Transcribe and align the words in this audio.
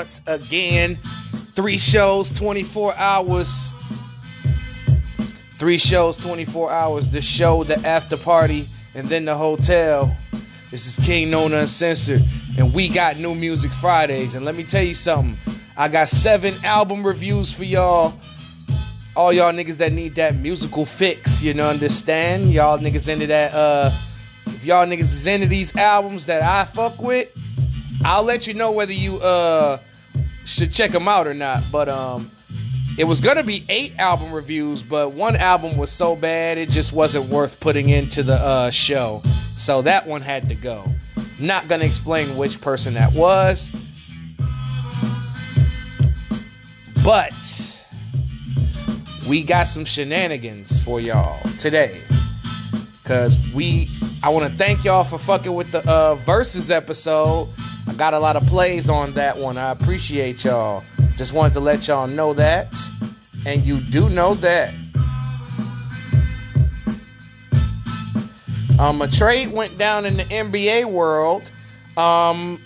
once 0.00 0.22
again. 0.26 0.96
Three 1.54 1.76
shows, 1.76 2.30
24 2.30 2.94
hours. 2.96 3.70
Three 5.58 5.76
shows, 5.76 6.16
24 6.16 6.72
hours. 6.72 7.10
The 7.10 7.20
show, 7.20 7.64
the 7.64 7.76
after 7.86 8.16
party, 8.16 8.66
and 8.94 9.06
then 9.08 9.26
the 9.26 9.36
hotel. 9.36 10.16
This 10.70 10.86
is 10.86 11.04
Kingknown 11.04 11.52
Uncensored, 11.52 12.22
and 12.56 12.72
we 12.72 12.88
got 12.88 13.18
new 13.18 13.34
music 13.34 13.70
Fridays. 13.72 14.34
And 14.36 14.46
let 14.46 14.54
me 14.54 14.64
tell 14.64 14.82
you 14.82 14.94
something. 14.94 15.36
I 15.76 15.88
got 15.88 16.08
seven 16.08 16.54
album 16.64 17.06
reviews 17.06 17.52
for 17.52 17.64
y'all. 17.64 18.18
All 19.14 19.34
y'all 19.34 19.52
niggas 19.52 19.76
that 19.76 19.92
need 19.92 20.14
that 20.14 20.34
musical 20.36 20.86
fix, 20.86 21.42
you 21.42 21.52
know, 21.52 21.68
understand? 21.68 22.54
Y'all 22.54 22.78
niggas 22.78 23.06
into 23.06 23.26
that, 23.26 23.52
uh, 23.52 23.92
if 24.46 24.64
y'all 24.64 24.86
niggas 24.86 25.00
is 25.00 25.26
into 25.26 25.46
these 25.46 25.76
albums 25.76 26.24
that 26.24 26.42
I 26.42 26.64
fuck 26.64 27.02
with, 27.02 27.28
I'll 28.02 28.24
let 28.24 28.46
you 28.46 28.54
know 28.54 28.72
whether 28.72 28.94
you, 28.94 29.18
uh, 29.18 29.76
should 30.50 30.72
check 30.72 30.90
them 30.90 31.08
out 31.08 31.26
or 31.26 31.34
not. 31.34 31.64
But, 31.70 31.88
um, 31.88 32.30
it 32.98 33.04
was 33.04 33.20
gonna 33.22 33.44
be 33.44 33.64
eight 33.68 33.94
album 33.98 34.32
reviews, 34.32 34.82
but 34.82 35.12
one 35.12 35.34
album 35.36 35.78
was 35.78 35.90
so 35.90 36.14
bad 36.14 36.58
it 36.58 36.68
just 36.68 36.92
wasn't 36.92 37.30
worth 37.30 37.58
putting 37.60 37.88
into 37.88 38.22
the 38.22 38.34
uh, 38.34 38.70
show. 38.70 39.22
So 39.56 39.80
that 39.82 40.06
one 40.06 40.20
had 40.20 40.48
to 40.48 40.54
go. 40.54 40.84
Not 41.38 41.68
gonna 41.68 41.84
explain 41.84 42.36
which 42.36 42.60
person 42.60 42.94
that 42.94 43.14
was. 43.14 43.70
But 47.02 47.32
we 49.26 49.44
got 49.44 49.64
some 49.64 49.86
shenanigans 49.86 50.82
for 50.82 51.00
y'all 51.00 51.40
today. 51.58 52.02
Cause 53.04 53.38
we 53.54 53.88
I 54.22 54.28
wanna 54.28 54.50
thank 54.50 54.84
y'all 54.84 55.04
for 55.04 55.18
fucking 55.18 55.54
with 55.54 55.72
the 55.72 55.88
uh 55.90 56.16
verses 56.16 56.70
episode. 56.70 57.48
I 57.90 57.92
got 57.94 58.14
a 58.14 58.18
lot 58.20 58.36
of 58.36 58.46
plays 58.46 58.88
on 58.88 59.12
that 59.14 59.36
one. 59.36 59.58
I 59.58 59.72
appreciate 59.72 60.44
y'all. 60.44 60.84
Just 61.16 61.32
wanted 61.32 61.54
to 61.54 61.60
let 61.60 61.88
y'all 61.88 62.06
know 62.06 62.32
that. 62.34 62.72
And 63.44 63.66
you 63.66 63.80
do 63.80 64.08
know 64.08 64.34
that. 64.34 64.72
Um, 68.78 69.02
a 69.02 69.08
trade 69.08 69.52
went 69.52 69.76
down 69.76 70.06
in 70.06 70.18
the 70.18 70.22
NBA 70.22 70.84
world. 70.84 71.50
Um, 71.96 72.60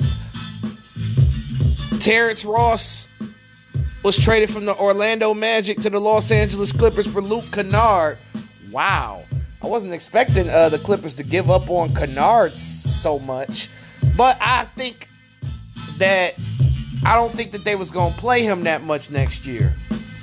Terrence 2.01 2.45
Ross 2.45 3.09
was 4.03 4.23
traded 4.23 4.51
from 4.51 4.67
the 4.67 4.77
Orlando 4.77 5.33
Magic 5.33 5.79
to 5.81 5.91
the 5.91 5.99
Los 5.99 6.31
Angeles 6.31 6.71
Clippers 6.71 7.11
for 7.11 7.23
Luke 7.23 7.51
Kennard. 7.51 8.19
Wow. 8.71 9.23
I 9.63 9.69
wasn't 9.69 9.95
expecting 9.95 10.51
uh, 10.51 10.69
the 10.69 10.79
Clippers 10.79 11.15
to 11.15 11.23
give 11.23 11.51
up 11.51 11.71
on 11.71 11.95
Kennard 11.95 12.55
so 12.55 13.19
much. 13.21 13.71
But 14.19 14.37
I 14.39 14.67
think 14.77 15.09
that 15.99 16.35
I 17.05 17.15
don't 17.15 17.33
think 17.33 17.53
that 17.53 17.65
they 17.65 17.77
was 17.77 17.91
gonna 17.91 18.15
play 18.17 18.43
him 18.43 18.65
that 18.65 18.83
much 18.83 19.11
next 19.11 19.47
year. 19.47 19.75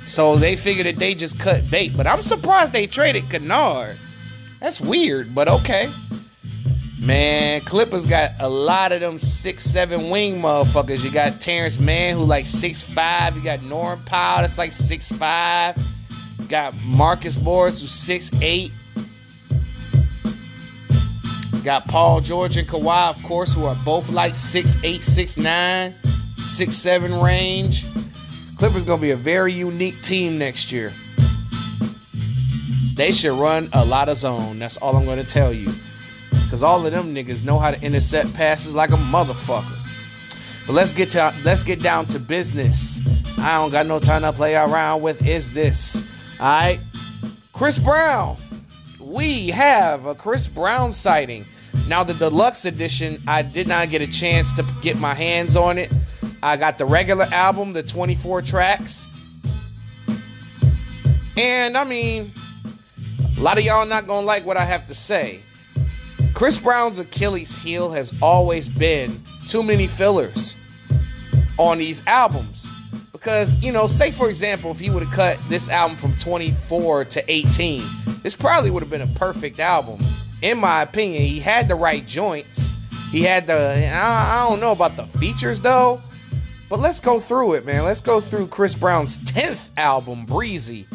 So 0.06 0.36
they 0.36 0.56
figured 0.56 0.86
that 0.86 0.96
they 0.96 1.14
just 1.14 1.38
cut 1.38 1.70
bait. 1.70 1.96
But 1.96 2.06
I'm 2.06 2.22
surprised 2.22 2.72
they 2.72 2.86
traded 2.86 3.30
Kennard. 3.30 3.96
That's 4.60 4.80
weird, 4.80 5.34
but 5.34 5.48
okay. 5.48 5.90
Man, 7.02 7.62
Clippers 7.62 8.06
got 8.06 8.32
a 8.40 8.48
lot 8.48 8.92
of 8.92 9.00
them 9.00 9.18
six 9.18 9.64
seven 9.64 10.10
wing 10.10 10.40
motherfuckers. 10.40 11.02
You 11.02 11.10
got 11.10 11.40
Terrence 11.40 11.80
Mann 11.80 12.14
who 12.16 12.22
like 12.22 12.46
six 12.46 12.80
five. 12.80 13.36
You 13.36 13.42
got 13.42 13.62
Norm 13.62 14.00
Powell 14.04 14.42
that's 14.42 14.58
like 14.58 14.72
six 14.72 15.10
five. 15.10 15.76
Got 16.48 16.76
Marcus 16.84 17.40
Morris 17.40 17.80
who's 17.80 17.90
six 17.90 18.30
eight. 18.40 18.72
Got 21.64 21.86
Paul 21.86 22.20
George 22.20 22.56
and 22.56 22.66
Kawhi, 22.66 23.10
of 23.10 23.22
course, 23.22 23.54
who 23.54 23.66
are 23.66 23.76
both 23.84 24.10
like 24.10 24.34
six 24.34 24.82
eight, 24.82 25.02
six 25.02 25.36
nine, 25.36 25.94
six 26.34 26.74
seven 26.74 27.20
range. 27.20 27.86
Clippers 28.58 28.84
gonna 28.84 29.00
be 29.00 29.12
a 29.12 29.16
very 29.16 29.52
unique 29.52 30.02
team 30.02 30.38
next 30.38 30.72
year. 30.72 30.92
They 32.94 33.12
should 33.12 33.38
run 33.38 33.68
a 33.72 33.84
lot 33.84 34.08
of 34.08 34.16
zone. 34.16 34.58
That's 34.58 34.76
all 34.78 34.96
I'm 34.96 35.04
gonna 35.04 35.22
tell 35.22 35.52
you. 35.52 35.68
Cause 36.50 36.64
all 36.64 36.84
of 36.84 36.92
them 36.92 37.14
niggas 37.14 37.44
know 37.44 37.58
how 37.58 37.70
to 37.70 37.80
intercept 37.80 38.34
passes 38.34 38.74
like 38.74 38.90
a 38.90 38.96
motherfucker. 38.96 39.78
But 40.66 40.72
let's 40.72 40.92
get 40.92 41.10
to 41.10 41.32
let's 41.44 41.62
get 41.62 41.80
down 41.80 42.06
to 42.06 42.18
business. 42.18 43.00
I 43.38 43.58
don't 43.58 43.70
got 43.70 43.86
no 43.86 44.00
time 44.00 44.22
to 44.22 44.32
play 44.32 44.56
around 44.56 45.02
with 45.02 45.26
is 45.26 45.52
this. 45.52 46.04
Alright. 46.40 46.80
Chris 47.52 47.78
Brown. 47.78 48.36
We 49.00 49.48
have 49.48 50.06
a 50.06 50.14
Chris 50.14 50.46
Brown 50.48 50.92
sighting. 50.92 51.44
Now 51.88 52.04
the 52.04 52.14
deluxe 52.14 52.64
edition, 52.64 53.22
I 53.26 53.42
did 53.42 53.68
not 53.68 53.90
get 53.90 54.02
a 54.02 54.06
chance 54.06 54.52
to 54.54 54.64
get 54.80 54.98
my 54.98 55.14
hands 55.14 55.56
on 55.56 55.78
it. 55.78 55.92
I 56.42 56.56
got 56.56 56.78
the 56.78 56.84
regular 56.84 57.26
album, 57.32 57.72
the 57.72 57.82
24 57.82 58.42
tracks. 58.42 59.08
And 61.36 61.76
I 61.76 61.84
mean, 61.84 62.32
a 63.36 63.40
lot 63.40 63.58
of 63.58 63.64
y'all 63.64 63.86
not 63.86 64.06
gonna 64.06 64.26
like 64.26 64.44
what 64.44 64.56
I 64.56 64.64
have 64.64 64.86
to 64.86 64.94
say. 64.94 65.40
Chris 66.34 66.58
Brown's 66.58 66.98
Achilles 66.98 67.56
heel 67.56 67.90
has 67.92 68.16
always 68.20 68.68
been 68.68 69.12
too 69.46 69.62
many 69.62 69.86
fillers 69.86 70.56
on 71.58 71.78
these 71.78 72.04
albums. 72.06 72.68
Because, 73.12 73.62
you 73.62 73.70
know, 73.70 73.86
say 73.86 74.10
for 74.10 74.28
example, 74.28 74.72
if 74.72 74.80
he 74.80 74.90
would 74.90 75.04
have 75.04 75.12
cut 75.12 75.38
this 75.48 75.70
album 75.70 75.96
from 75.96 76.14
24 76.14 77.04
to 77.06 77.24
18, 77.30 77.84
this 78.22 78.34
probably 78.34 78.70
would 78.70 78.82
have 78.82 78.90
been 78.90 79.02
a 79.02 79.18
perfect 79.18 79.60
album. 79.60 80.00
In 80.42 80.58
my 80.58 80.82
opinion, 80.82 81.22
he 81.22 81.38
had 81.38 81.68
the 81.68 81.76
right 81.76 82.04
joints. 82.06 82.72
He 83.10 83.22
had 83.22 83.46
the, 83.46 83.90
I, 83.94 84.48
don't 84.48 84.60
know 84.60 84.72
about 84.72 84.96
the 84.96 85.04
features 85.04 85.60
though, 85.60 86.00
but 86.68 86.80
let's 86.80 86.98
go 86.98 87.20
through 87.20 87.54
it, 87.54 87.66
man. 87.66 87.84
Let's 87.84 88.00
go 88.00 88.20
through 88.20 88.48
Chris 88.48 88.74
Brown's 88.74 89.18
10th 89.18 89.70
album, 89.76 90.24
Breezy. 90.26 90.86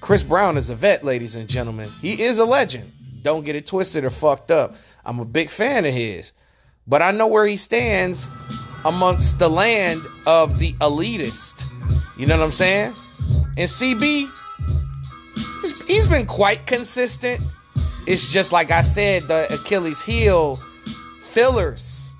Chris 0.00 0.22
Brown 0.22 0.56
is 0.56 0.70
a 0.70 0.74
vet, 0.74 1.04
ladies 1.04 1.36
and 1.36 1.48
gentlemen. 1.48 1.90
He 2.00 2.20
is 2.22 2.38
a 2.38 2.44
legend. 2.44 2.92
Don't 3.22 3.44
get 3.44 3.56
it 3.56 3.66
twisted 3.66 4.04
or 4.04 4.10
fucked 4.10 4.50
up. 4.50 4.74
I'm 5.04 5.20
a 5.20 5.24
big 5.24 5.50
fan 5.50 5.84
of 5.84 5.92
his. 5.92 6.32
But 6.86 7.02
I 7.02 7.10
know 7.10 7.26
where 7.26 7.46
he 7.46 7.56
stands 7.56 8.28
amongst 8.84 9.38
the 9.38 9.48
land 9.48 10.00
of 10.26 10.58
the 10.58 10.72
elitist. 10.74 11.70
You 12.16 12.26
know 12.26 12.38
what 12.38 12.44
I'm 12.44 12.52
saying? 12.52 12.94
And 13.56 13.68
CB, 13.68 14.30
he's, 15.60 15.86
he's 15.86 16.06
been 16.06 16.26
quite 16.26 16.66
consistent. 16.66 17.40
It's 18.06 18.26
just 18.28 18.52
like 18.52 18.70
I 18.70 18.82
said, 18.82 19.24
the 19.24 19.52
Achilles 19.52 20.00
heel 20.00 20.56
fillers. 21.22 22.12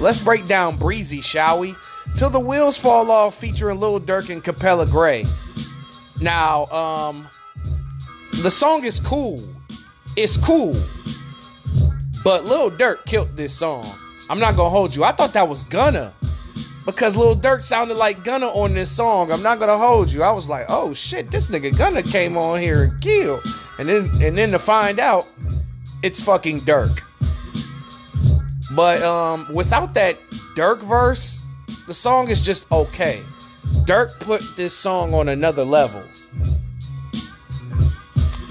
Let's 0.00 0.20
break 0.20 0.46
down 0.46 0.76
Breezy, 0.76 1.20
shall 1.20 1.60
we? 1.60 1.74
Till 2.16 2.30
the 2.30 2.40
Wheels 2.40 2.76
Fall 2.76 3.10
Off 3.10 3.36
featuring 3.36 3.78
Lil 3.78 4.00
Durk 4.00 4.30
and 4.30 4.42
Capella 4.42 4.86
Gray. 4.86 5.24
Now, 6.20 6.66
um, 6.66 7.28
the 8.42 8.50
song 8.50 8.84
is 8.84 8.98
cool. 9.00 9.42
It's 10.16 10.36
cool. 10.36 10.76
But 12.24 12.44
Lil 12.44 12.70
Durk 12.72 13.04
killed 13.06 13.36
this 13.36 13.54
song. 13.54 13.92
I'm 14.28 14.40
not 14.40 14.56
gonna 14.56 14.70
hold 14.70 14.94
you. 14.94 15.04
I 15.04 15.12
thought 15.12 15.32
that 15.34 15.48
was 15.48 15.62
Gunna. 15.64 16.12
Because 16.84 17.16
Lil 17.16 17.36
Durk 17.36 17.62
sounded 17.62 17.94
like 17.94 18.24
Gunna 18.24 18.46
on 18.46 18.74
this 18.74 18.90
song. 18.90 19.30
I'm 19.30 19.42
not 19.42 19.60
gonna 19.60 19.78
hold 19.78 20.10
you. 20.10 20.22
I 20.22 20.30
was 20.30 20.48
like, 20.48 20.66
oh 20.68 20.94
shit, 20.94 21.30
this 21.30 21.48
nigga 21.48 21.76
Gunna 21.76 22.02
came 22.02 22.36
on 22.36 22.60
here 22.60 22.84
and 22.84 23.00
killed. 23.00 23.42
And 23.78 23.88
then 23.88 24.10
and 24.22 24.36
then 24.36 24.50
to 24.50 24.58
find 24.58 24.98
out, 24.98 25.26
it's 26.02 26.20
fucking 26.20 26.60
Durk. 26.60 27.00
But 28.74 29.02
um 29.02 29.46
without 29.54 29.94
that 29.94 30.18
Durk 30.56 30.80
verse, 30.80 31.42
the 31.86 31.94
song 31.94 32.28
is 32.28 32.42
just 32.42 32.70
okay. 32.72 33.22
Durk 33.84 34.18
put 34.20 34.42
this 34.56 34.74
song 34.74 35.14
on 35.14 35.28
another 35.28 35.64
level. 35.64 36.02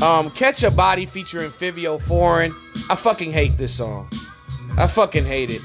Um, 0.02 0.30
Catch 0.30 0.64
a 0.64 0.70
Body 0.70 1.06
featuring 1.08 1.50
Fivio 1.50 2.00
Foreign. 2.00 2.54
I 2.90 2.96
fucking 2.96 3.32
hate 3.32 3.58
this 3.58 3.74
song. 3.74 4.10
I 4.78 4.86
fucking 4.86 5.26
hate 5.26 5.50
it. 5.50 5.62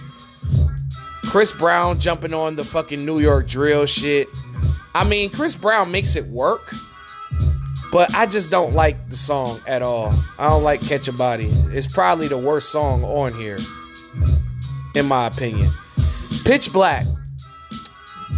Chris 1.26 1.52
Brown 1.52 1.98
jumping 1.98 2.32
on 2.32 2.56
the 2.56 2.64
fucking 2.64 3.04
New 3.04 3.18
York 3.18 3.46
drill 3.46 3.86
shit. 3.86 4.28
I 4.94 5.04
mean, 5.08 5.30
Chris 5.30 5.54
Brown 5.54 5.90
makes 5.90 6.16
it 6.16 6.26
work, 6.26 6.74
but 7.92 8.12
I 8.14 8.24
just 8.24 8.50
don't 8.50 8.72
like 8.72 9.10
the 9.10 9.16
song 9.16 9.60
at 9.66 9.82
all. 9.82 10.14
I 10.38 10.48
don't 10.48 10.64
like 10.64 10.80
Catch 10.80 11.08
a 11.08 11.12
Body. 11.12 11.48
It's 11.66 11.86
probably 11.86 12.26
the 12.26 12.38
worst 12.38 12.72
song 12.72 13.04
on 13.04 13.34
here, 13.34 13.58
in 14.94 15.06
my 15.06 15.26
opinion. 15.26 15.70
Pitch 16.44 16.72
Black. 16.72 17.04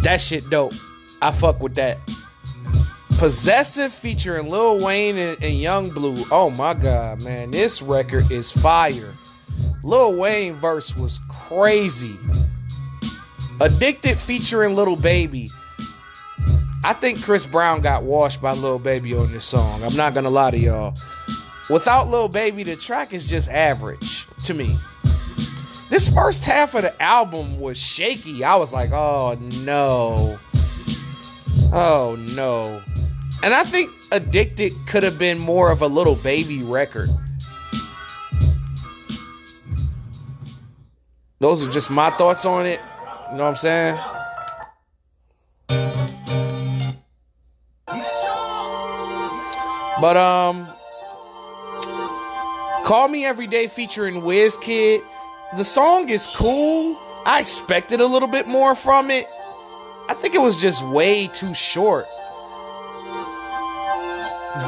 That 0.01 0.19
shit 0.19 0.47
dope. 0.49 0.73
I 1.21 1.31
fuck 1.31 1.61
with 1.61 1.75
that. 1.75 1.97
Possessive 3.17 3.93
featuring 3.93 4.51
Lil 4.51 4.83
Wayne 4.83 5.15
and, 5.17 5.41
and 5.41 5.57
Yung 5.57 5.89
Bleu. 5.89 6.25
Oh 6.31 6.49
my 6.49 6.73
god, 6.73 7.23
man. 7.23 7.51
This 7.51 7.81
record 7.81 8.29
is 8.29 8.51
fire. 8.51 9.13
Lil 9.83 10.19
Wayne 10.19 10.55
verse 10.55 10.95
was 10.97 11.21
crazy. 11.29 12.17
Addicted 13.61 14.17
featuring 14.17 14.75
Lil 14.75 14.97
Baby. 14.97 15.49
I 16.85 16.93
think 16.93 17.23
Chris 17.23 17.47
Brown 17.47 17.81
got 17.81 18.03
washed 18.03 18.43
by 18.43 18.51
Lil 18.51 18.77
Baby 18.77 19.15
on 19.15 19.31
this 19.31 19.43
song. 19.43 19.83
I'm 19.83 19.95
not 19.95 20.13
gonna 20.13 20.29
lie 20.29 20.51
to 20.51 20.59
y'all. 20.59 20.93
Without 21.67 22.09
Lil 22.09 22.29
Baby, 22.29 22.61
the 22.61 22.75
track 22.75 23.11
is 23.11 23.25
just 23.25 23.49
average 23.49 24.27
to 24.43 24.53
me. 24.53 24.77
This 25.89 26.07
first 26.07 26.43
half 26.45 26.75
of 26.75 26.83
the 26.83 27.01
album 27.01 27.59
was 27.59 27.79
shaky. 27.79 28.43
I 28.43 28.55
was 28.57 28.71
like, 28.71 28.91
oh 28.91 29.35
no. 29.65 30.37
Oh 31.73 32.17
no. 32.19 32.83
And 33.41 33.55
I 33.55 33.63
think 33.63 33.91
Addicted 34.11 34.71
could 34.85 35.01
have 35.01 35.17
been 35.17 35.39
more 35.39 35.71
of 35.71 35.81
a 35.81 35.87
Lil 35.87 36.13
Baby 36.17 36.61
record. 36.61 37.09
Those 41.39 41.67
are 41.67 41.71
just 41.71 41.89
my 41.89 42.11
thoughts 42.11 42.45
on 42.45 42.67
it. 42.67 42.79
You 43.31 43.37
know 43.37 43.43
what 43.45 43.49
I'm 43.49 43.55
saying? 43.55 43.99
But 50.05 50.17
um 50.17 50.67
Call 52.85 53.07
Me 53.07 53.25
Every 53.25 53.47
Day 53.47 53.65
featuring 53.65 54.21
Wizkid. 54.21 55.03
The 55.57 55.65
song 55.65 56.09
is 56.09 56.27
cool. 56.27 56.95
I 57.25 57.39
expected 57.39 57.99
a 58.01 58.05
little 58.05 58.27
bit 58.27 58.45
more 58.45 58.75
from 58.75 59.09
it. 59.09 59.25
I 60.07 60.13
think 60.13 60.35
it 60.35 60.41
was 60.41 60.57
just 60.57 60.85
way 60.89 61.25
too 61.25 61.55
short. 61.55 62.05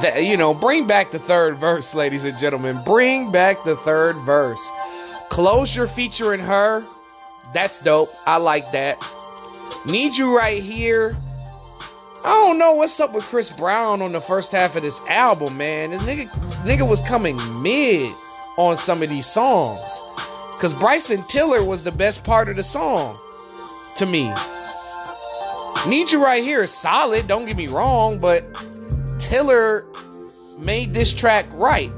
That, 0.02 0.24
you 0.26 0.38
know, 0.38 0.56
bring 0.56 0.88
back 0.88 1.12
the 1.12 1.20
third 1.20 1.58
verse, 1.58 1.94
ladies 1.94 2.24
and 2.24 2.36
gentlemen. 2.40 2.82
Bring 2.84 3.32
back 3.32 3.64
the 3.64 3.76
third 3.76 4.16
verse. 4.22 4.72
Closure 5.30 5.86
featuring 5.86 6.40
her. 6.40 6.84
That's 7.54 7.78
dope. 7.78 8.10
I 8.26 8.38
like 8.38 8.72
that. 8.72 8.98
Need 9.86 10.18
You 10.18 10.36
Right 10.36 10.64
Here. 10.64 11.16
I 12.24 12.30
don't 12.30 12.60
know 12.60 12.74
what's 12.74 13.00
up 13.00 13.14
with 13.14 13.24
Chris 13.26 13.50
Brown 13.50 14.02
on 14.02 14.12
the 14.12 14.22
first 14.22 14.52
half 14.52 14.76
of 14.76 14.82
this 14.82 15.02
album, 15.08 15.58
man. 15.58 15.92
This 15.92 16.04
nigga, 16.04 16.30
nigga 16.66 16.90
was 16.90 17.02
coming 17.02 17.38
mid 17.62 18.12
on 18.58 18.76
some 18.78 19.02
of 19.02 19.10
these 19.10 19.26
songs. 19.26 19.86
Cause 20.60 20.74
Bryson 20.74 21.22
Tiller 21.22 21.64
was 21.64 21.84
the 21.84 21.92
best 21.92 22.24
part 22.24 22.50
of 22.50 22.56
the 22.56 22.64
song 22.64 23.18
to 23.98 24.06
me. 24.06 24.34
Need 25.88 26.12
You 26.12 26.24
Right 26.24 26.44
Here 26.44 26.64
is 26.64 26.72
solid, 26.72 27.28
don't 27.28 27.46
get 27.46 27.56
me 27.56 27.68
wrong, 27.68 28.20
but 28.20 28.44
Tiller 29.20 29.86
made 30.60 30.94
this 30.94 31.14
track 31.14 31.46
right. 31.54 31.92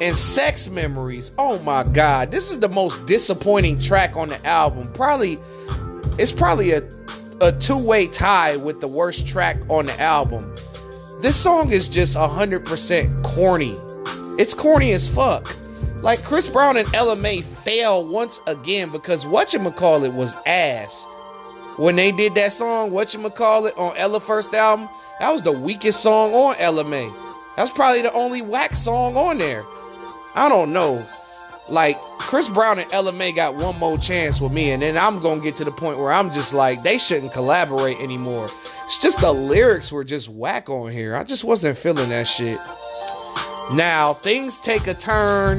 And 0.00 0.14
Sex 0.16 0.68
Memories, 0.68 1.30
oh 1.38 1.62
my 1.62 1.84
god, 1.84 2.32
this 2.32 2.50
is 2.50 2.58
the 2.58 2.68
most 2.68 3.06
disappointing 3.06 3.80
track 3.80 4.16
on 4.16 4.28
the 4.28 4.44
album. 4.44 4.92
Probably, 4.92 5.36
it's 6.18 6.32
probably 6.32 6.72
a 6.72 6.80
a 7.40 7.52
two-way 7.52 8.06
tie 8.08 8.56
with 8.56 8.80
the 8.80 8.88
worst 8.88 9.26
track 9.26 9.56
on 9.68 9.86
the 9.86 10.00
album. 10.00 10.40
This 11.22 11.36
song 11.36 11.70
is 11.70 11.88
just 11.88 12.16
100% 12.16 13.22
corny. 13.22 13.72
It's 14.38 14.54
corny 14.54 14.92
as 14.92 15.08
fuck. 15.08 15.56
Like 16.02 16.22
Chris 16.22 16.52
Brown 16.52 16.76
and 16.76 16.92
Ella 16.94 17.16
Mai 17.16 17.40
failed 17.40 18.10
once 18.10 18.40
again 18.46 18.90
because 18.90 19.24
whatchamacallit 19.24 20.12
was 20.12 20.36
ass. 20.46 21.06
When 21.76 21.96
they 21.96 22.12
did 22.12 22.34
that 22.34 22.52
song, 22.52 22.90
whatchamacallit 22.90 23.76
on 23.78 23.96
Ella 23.96 24.20
first 24.20 24.54
album, 24.54 24.88
that 25.18 25.30
was 25.30 25.42
the 25.42 25.52
weakest 25.52 26.02
song 26.02 26.32
on 26.32 26.56
Ella 26.58 26.84
Mai. 26.84 27.10
That's 27.56 27.70
probably 27.70 28.02
the 28.02 28.12
only 28.12 28.42
whack 28.42 28.74
song 28.74 29.16
on 29.16 29.38
there. 29.38 29.62
I 30.36 30.48
don't 30.48 30.72
know. 30.72 31.04
Like 31.70 32.00
Chris 32.26 32.48
Brown 32.48 32.78
and 32.78 33.18
Mai 33.18 33.30
got 33.30 33.54
one 33.54 33.78
more 33.78 33.96
chance 33.96 34.40
with 34.40 34.52
me, 34.52 34.72
and 34.72 34.82
then 34.82 34.98
I'm 34.98 35.20
gonna 35.20 35.40
get 35.40 35.54
to 35.56 35.64
the 35.64 35.70
point 35.70 35.98
where 35.98 36.12
I'm 36.12 36.32
just 36.32 36.52
like, 36.52 36.82
they 36.82 36.98
shouldn't 36.98 37.32
collaborate 37.32 38.00
anymore. 38.00 38.46
It's 38.84 38.98
just 38.98 39.20
the 39.20 39.32
lyrics 39.32 39.92
were 39.92 40.04
just 40.04 40.28
whack 40.28 40.68
on 40.68 40.90
here. 40.90 41.14
I 41.14 41.22
just 41.24 41.44
wasn't 41.44 41.78
feeling 41.78 42.08
that 42.08 42.26
shit. 42.26 42.58
Now 43.74 44.12
things 44.12 44.60
take 44.60 44.86
a 44.86 44.94
turn 44.94 45.58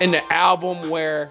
in 0.00 0.10
the 0.10 0.22
album 0.30 0.90
where 0.90 1.30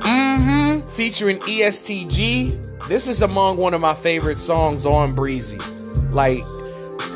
Mm-hmm. 0.00 0.86
Featuring 0.88 1.38
ESTG. 1.40 2.73
This 2.86 3.08
is 3.08 3.22
among 3.22 3.56
one 3.56 3.72
of 3.72 3.80
my 3.80 3.94
favorite 3.94 4.38
songs 4.38 4.84
on 4.84 5.14
Breezy. 5.14 5.58
Like 6.10 6.40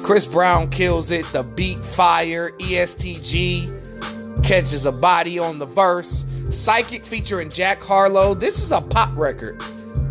Chris 0.03 0.25
Brown 0.25 0.71
kills 0.71 1.11
it, 1.11 1.27
the 1.27 1.43
beat 1.43 1.77
fire, 1.77 2.53
ESTG 2.53 4.43
catches 4.43 4.87
a 4.87 4.93
body 4.93 5.39
on 5.39 5.59
the 5.59 5.67
verse. 5.67 6.25
Psychic 6.51 7.03
featuring 7.03 7.51
Jack 7.51 7.83
Harlow. 7.83 8.33
This 8.33 8.63
is 8.63 8.73
a 8.73 8.81
pop 8.81 9.15
record. 9.15 9.61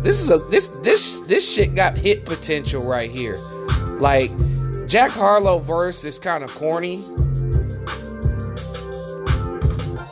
This 0.00 0.20
is 0.20 0.30
a 0.30 0.38
this 0.48 0.68
this 0.68 1.26
this 1.26 1.52
shit 1.52 1.74
got 1.74 1.96
hit 1.96 2.24
potential 2.24 2.80
right 2.82 3.10
here. 3.10 3.34
Like 3.98 4.30
Jack 4.86 5.10
Harlow 5.10 5.58
verse 5.58 6.04
is 6.04 6.20
kind 6.20 6.44
of 6.44 6.54
corny. 6.54 7.02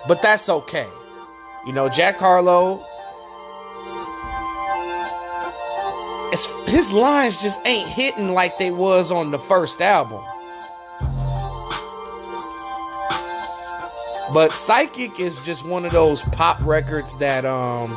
But 0.08 0.22
that's 0.22 0.48
okay. 0.48 0.88
You 1.64 1.72
know, 1.72 1.88
Jack 1.88 2.16
Harlow 2.16 2.84
his 6.66 6.92
lines 6.92 7.40
just 7.40 7.60
ain't 7.64 7.88
hitting 7.88 8.32
like 8.32 8.58
they 8.58 8.70
was 8.70 9.10
on 9.10 9.30
the 9.30 9.38
first 9.38 9.80
album. 9.80 10.22
But 14.34 14.52
Psychic 14.52 15.18
is 15.20 15.40
just 15.40 15.66
one 15.66 15.84
of 15.84 15.92
those 15.92 16.22
pop 16.30 16.60
records 16.66 17.16
that 17.18 17.44
um 17.44 17.96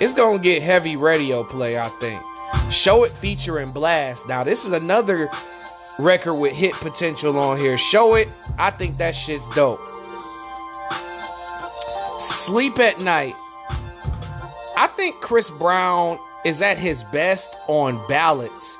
it's 0.00 0.14
gonna 0.14 0.38
get 0.38 0.62
heavy 0.62 0.96
radio 0.96 1.42
play, 1.42 1.78
I 1.78 1.88
think. 2.00 2.20
Show 2.70 3.04
It 3.04 3.12
featuring 3.12 3.72
Blxst. 3.72 4.28
Now, 4.28 4.44
this 4.44 4.64
is 4.64 4.72
another 4.72 5.28
record 5.98 6.34
with 6.34 6.56
hit 6.56 6.74
potential 6.74 7.38
on 7.38 7.58
here. 7.58 7.76
Show 7.76 8.14
It, 8.14 8.34
I 8.58 8.70
think 8.70 8.98
that 8.98 9.14
shit's 9.14 9.48
dope. 9.50 9.80
Sleep 12.20 12.78
at 12.78 13.00
Night. 13.00 13.36
I 14.76 14.88
think 14.96 15.20
Chris 15.20 15.50
Brown 15.50 16.18
is 16.44 16.62
at 16.62 16.78
his 16.78 17.02
best 17.04 17.56
on 17.68 18.04
ballads. 18.08 18.78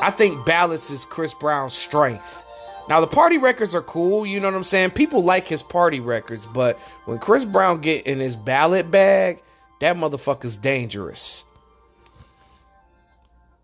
I 0.00 0.10
think 0.10 0.46
ballads 0.46 0.90
is 0.90 1.04
Chris 1.04 1.34
Brown's 1.34 1.74
strength. 1.74 2.44
Now 2.88 3.00
the 3.00 3.06
party 3.06 3.36
records 3.36 3.74
are 3.74 3.82
cool, 3.82 4.24
you 4.24 4.40
know 4.40 4.48
what 4.48 4.56
I'm 4.56 4.62
saying? 4.64 4.90
People 4.90 5.22
like 5.22 5.46
his 5.46 5.62
party 5.62 6.00
records, 6.00 6.46
but 6.46 6.78
when 7.04 7.18
Chris 7.18 7.44
Brown 7.44 7.80
get 7.80 8.06
in 8.06 8.18
his 8.18 8.36
ballad 8.36 8.90
bag, 8.90 9.42
that 9.80 9.96
motherfucker's 9.96 10.56
dangerous. 10.56 11.44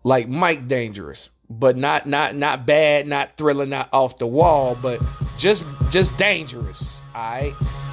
Like 0.03 0.29
Mike 0.29 0.67
dangerous, 0.67 1.29
but 1.49 1.75
not 1.75 2.05
not 2.05 2.35
not 2.35 2.67
bad, 2.67 3.07
not 3.07 3.37
thrilling, 3.37 3.69
not 3.69 3.89
off 3.91 4.17
the 4.17 4.27
wall, 4.27 4.77
but 4.81 4.99
just 5.39 5.63
just 5.89 6.19
dangerous. 6.19 7.01
All 7.15 7.21
right. 7.21 7.84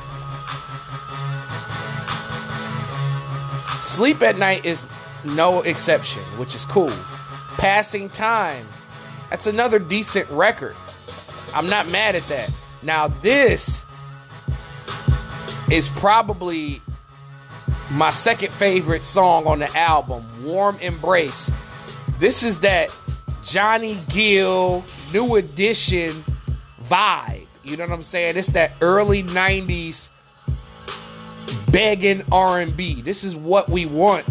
Sleep 3.83 4.23
at 4.23 4.39
Night 4.39 4.65
is 4.65 4.89
no 5.25 5.62
exception, 5.62 6.23
which 6.39 6.55
is 6.55 6.65
cool. 6.65 6.93
Passing 7.59 8.09
Time, 8.09 8.67
that's 9.29 9.47
another 9.49 9.79
decent 9.79 10.29
record. 10.31 10.77
I'm 11.55 11.67
not 11.67 11.91
mad 11.91 12.15
at 12.15 12.23
that. 12.25 12.51
Now, 12.83 13.09
this 13.09 13.85
is 15.71 15.89
probably 15.89 16.81
my 17.95 18.11
second 18.11 18.51
favorite 18.51 19.03
song 19.03 19.47
on 19.47 19.59
the 19.59 19.77
album, 19.77 20.25
Warm 20.45 20.79
Embrace. 20.81 21.51
This 22.19 22.43
is 22.43 22.61
that 22.61 22.95
Johnny 23.43 23.97
Gill 24.11 24.85
new 25.12 25.37
edition 25.37 26.11
vibe. 26.85 27.49
You 27.65 27.77
know 27.77 27.85
what 27.85 27.95
I'm 27.95 28.03
saying? 28.03 28.37
It's 28.37 28.49
that 28.49 28.77
early 28.81 29.23
90s 29.25 30.11
begging 31.73 32.23
R&B. 32.31 33.02
This 33.02 33.25
is 33.25 33.35
what 33.35 33.69
we 33.71 33.87
want 33.87 34.25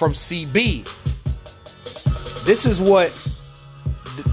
from 0.00 0.12
CB. 0.12 0.84
This 2.44 2.66
is 2.66 2.80
what 2.80 3.16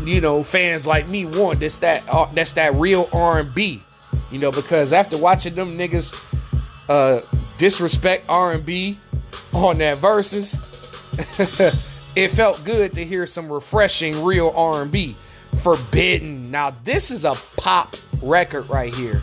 you 0.03 0.21
know 0.21 0.41
fans 0.43 0.87
like 0.87 1.07
me 1.07 1.25
want. 1.25 1.59
This 1.59 1.79
that 1.79 2.03
uh, 2.11 2.25
that's 2.33 2.53
that 2.53 2.73
real 2.73 3.07
R&B. 3.13 3.83
You 4.31 4.39
know 4.39 4.51
because 4.51 4.91
after 4.91 5.17
watching 5.17 5.53
them 5.53 5.77
niggas 5.77 6.15
uh, 6.89 7.21
disrespect 7.57 8.25
R&B 8.27 8.97
on 9.53 9.77
that 9.77 9.97
verses, 9.97 10.53
it 12.15 12.31
felt 12.31 12.63
good 12.65 12.93
to 12.93 13.05
hear 13.05 13.25
some 13.25 13.51
refreshing 13.51 14.23
real 14.23 14.51
R&B. 14.55 15.15
Forbidden. 15.61 16.49
Now 16.49 16.71
this 16.71 17.11
is 17.11 17.25
a 17.25 17.35
pop 17.57 17.95
record 18.23 18.69
right 18.69 18.93
here. 18.93 19.21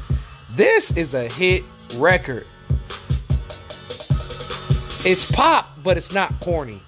This 0.53 0.97
is 0.97 1.15
a 1.15 1.27
hit 1.27 1.63
record. 1.97 2.45
It's 5.07 5.31
pop, 5.31 5.69
but 5.83 5.99
it's 5.99 6.13
not 6.13 6.33
corny. 6.41 6.81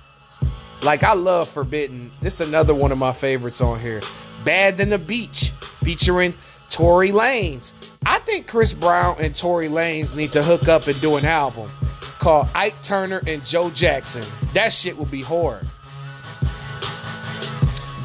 Like 0.82 1.02
I 1.02 1.12
love 1.12 1.50
Forbidden. 1.50 2.10
This 2.22 2.40
is 2.40 2.48
another 2.48 2.74
one 2.74 2.90
of 2.90 2.96
my 2.96 3.12
favorites 3.12 3.60
on 3.60 3.78
here. 3.78 4.00
Bad 4.42 4.78
than 4.78 4.88
the 4.88 4.98
Beach, 4.98 5.50
featuring 5.84 6.32
Tory 6.70 7.10
Lanez. 7.10 7.72
I 8.06 8.18
think 8.20 8.48
Chris 8.48 8.72
Brown 8.72 9.16
and 9.20 9.36
Tory 9.36 9.68
Lanez 9.68 10.16
need 10.16 10.32
to 10.32 10.42
hook 10.42 10.66
up 10.66 10.86
and 10.86 10.98
do 11.02 11.16
an 11.16 11.26
album 11.26 11.70
called 12.18 12.48
Ike 12.54 12.80
Turner 12.82 13.20
and 13.26 13.44
Joe 13.44 13.68
Jackson. 13.70 14.24
That 14.54 14.72
shit 14.72 14.96
will 14.96 15.06
be 15.06 15.20
horror. 15.20 15.60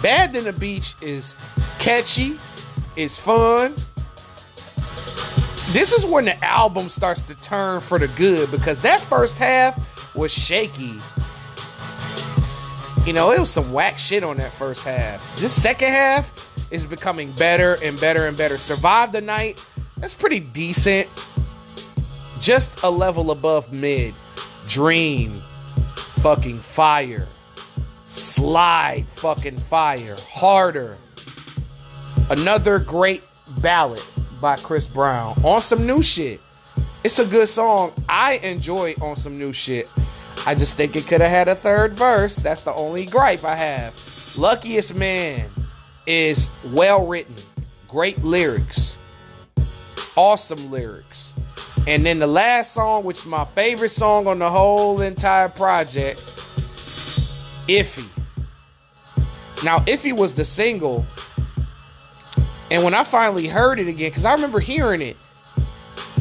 Bad 0.02 0.34
Than 0.34 0.44
the 0.44 0.54
Beach 0.60 0.96
is 1.02 1.36
catchy, 1.80 2.38
it's 2.98 3.18
fun. 3.18 3.76
This 5.72 5.94
is 5.94 6.06
when 6.06 6.26
the 6.26 6.44
album 6.44 6.90
starts 6.90 7.22
to 7.22 7.36
turn 7.36 7.80
for 7.80 7.98
the 7.98 8.10
good 8.18 8.52
because 8.52 8.82
that 8.82 9.00
first 9.00 9.40
half 9.40 9.80
was 10.16 10.32
shaky. 10.32 10.96
You 13.06 13.14
know, 13.14 13.32
it 13.32 13.40
was 13.40 13.50
some 13.50 13.74
whack 13.74 13.98
shit 13.98 14.24
on 14.24 14.38
that 14.38 14.52
first 14.52 14.84
half. 14.86 15.40
This 15.40 15.60
second 15.60 15.90
half 15.90 16.32
is 16.72 16.86
becoming 16.86 17.32
better 17.34 17.78
and 17.84 18.00
better 18.00 18.28
and 18.28 18.38
better. 18.38 18.58
Survive 18.58 19.12
the 19.12 19.22
Night, 19.22 19.64
that's 19.98 20.16
pretty 20.16 20.40
decent. 20.40 21.08
Just 22.42 22.84
a 22.84 22.90
level 22.90 23.32
above 23.32 23.72
mid. 23.72 24.14
Dream, 24.68 25.30
fucking 26.22 26.58
fire. 26.58 27.26
Slide, 28.08 29.06
fucking 29.16 29.58
fire. 29.58 30.16
Harder. 30.20 30.98
Another 32.30 32.80
great 32.80 33.24
ballad 33.62 34.04
by 34.42 34.58
Chris 34.58 34.88
Brown 34.88 35.36
on 35.44 35.62
some 35.62 35.86
new 35.86 36.02
shit. 36.02 36.40
It's 37.04 37.20
a 37.20 37.26
good 37.26 37.50
song. 37.50 37.94
I 38.08 38.40
enjoy 38.44 38.94
on 39.02 39.16
some 39.16 39.38
new 39.38 39.54
shit. 39.54 39.88
I 40.46 40.56
just 40.56 40.78
think 40.78 40.96
it 40.96 41.06
could 41.08 41.22
have 41.22 41.30
had 41.30 41.48
a 41.48 41.56
third 41.56 41.94
verse. 41.94 42.36
That's 42.38 42.64
the 42.64 42.74
only 42.74 43.06
gripe 43.06 43.44
I 43.44 43.56
have. 43.56 43.94
Luckiest 44.38 44.96
Man 44.96 45.50
is 46.08 46.72
well 46.74 47.06
written, 47.06 47.36
great 47.88 48.24
lyrics, 48.24 48.98
awesome 50.16 50.72
lyrics. 50.72 51.36
And 51.88 52.06
then 52.06 52.20
the 52.20 52.28
last 52.28 52.74
song, 52.74 53.04
which 53.04 53.20
is 53.20 53.26
my 53.26 53.46
favorite 53.46 53.90
song 53.90 54.28
on 54.28 54.40
the 54.40 54.50
whole 54.50 55.02
entire 55.02 55.50
project, 55.50 56.18
Iffy. 57.68 58.06
Now, 59.64 59.80
Iffy 59.80 60.16
was 60.16 60.34
the 60.34 60.46
single. 60.46 61.06
And 62.72 62.84
when 62.84 62.94
I 62.94 63.04
finally 63.04 63.48
heard 63.48 63.80
it 63.80 63.88
again, 63.88 64.10
because 64.10 64.26
I 64.26 64.34
remember 64.34 64.60
hearing 64.60 65.02
it, 65.02 65.22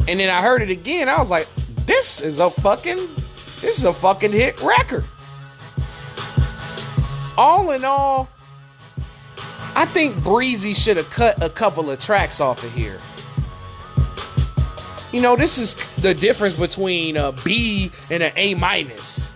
and 0.07 0.19
then 0.19 0.29
I 0.29 0.41
heard 0.41 0.61
it 0.61 0.69
again, 0.69 1.07
I 1.07 1.19
was 1.19 1.29
like, 1.29 1.47
this 1.85 2.21
is 2.21 2.39
a 2.39 2.49
fucking, 2.49 2.97
this 3.61 3.77
is 3.77 3.85
a 3.85 3.93
fucking 3.93 4.31
hit 4.31 4.59
record. 4.61 5.05
All 7.37 7.71
in 7.71 7.85
all, 7.85 8.29
I 9.75 9.85
think 9.85 10.21
Breezy 10.23 10.73
should 10.73 10.97
have 10.97 11.09
cut 11.09 11.41
a 11.41 11.49
couple 11.49 11.89
of 11.89 12.01
tracks 12.01 12.41
off 12.41 12.63
of 12.63 12.73
here. 12.73 12.99
You 15.13 15.21
know, 15.21 15.35
this 15.35 15.57
is 15.57 15.75
the 15.95 16.13
difference 16.13 16.57
between 16.57 17.17
a 17.17 17.31
B 17.31 17.91
and 18.09 18.23
an 18.23 18.31
A 18.35 18.55
minus. 18.55 19.31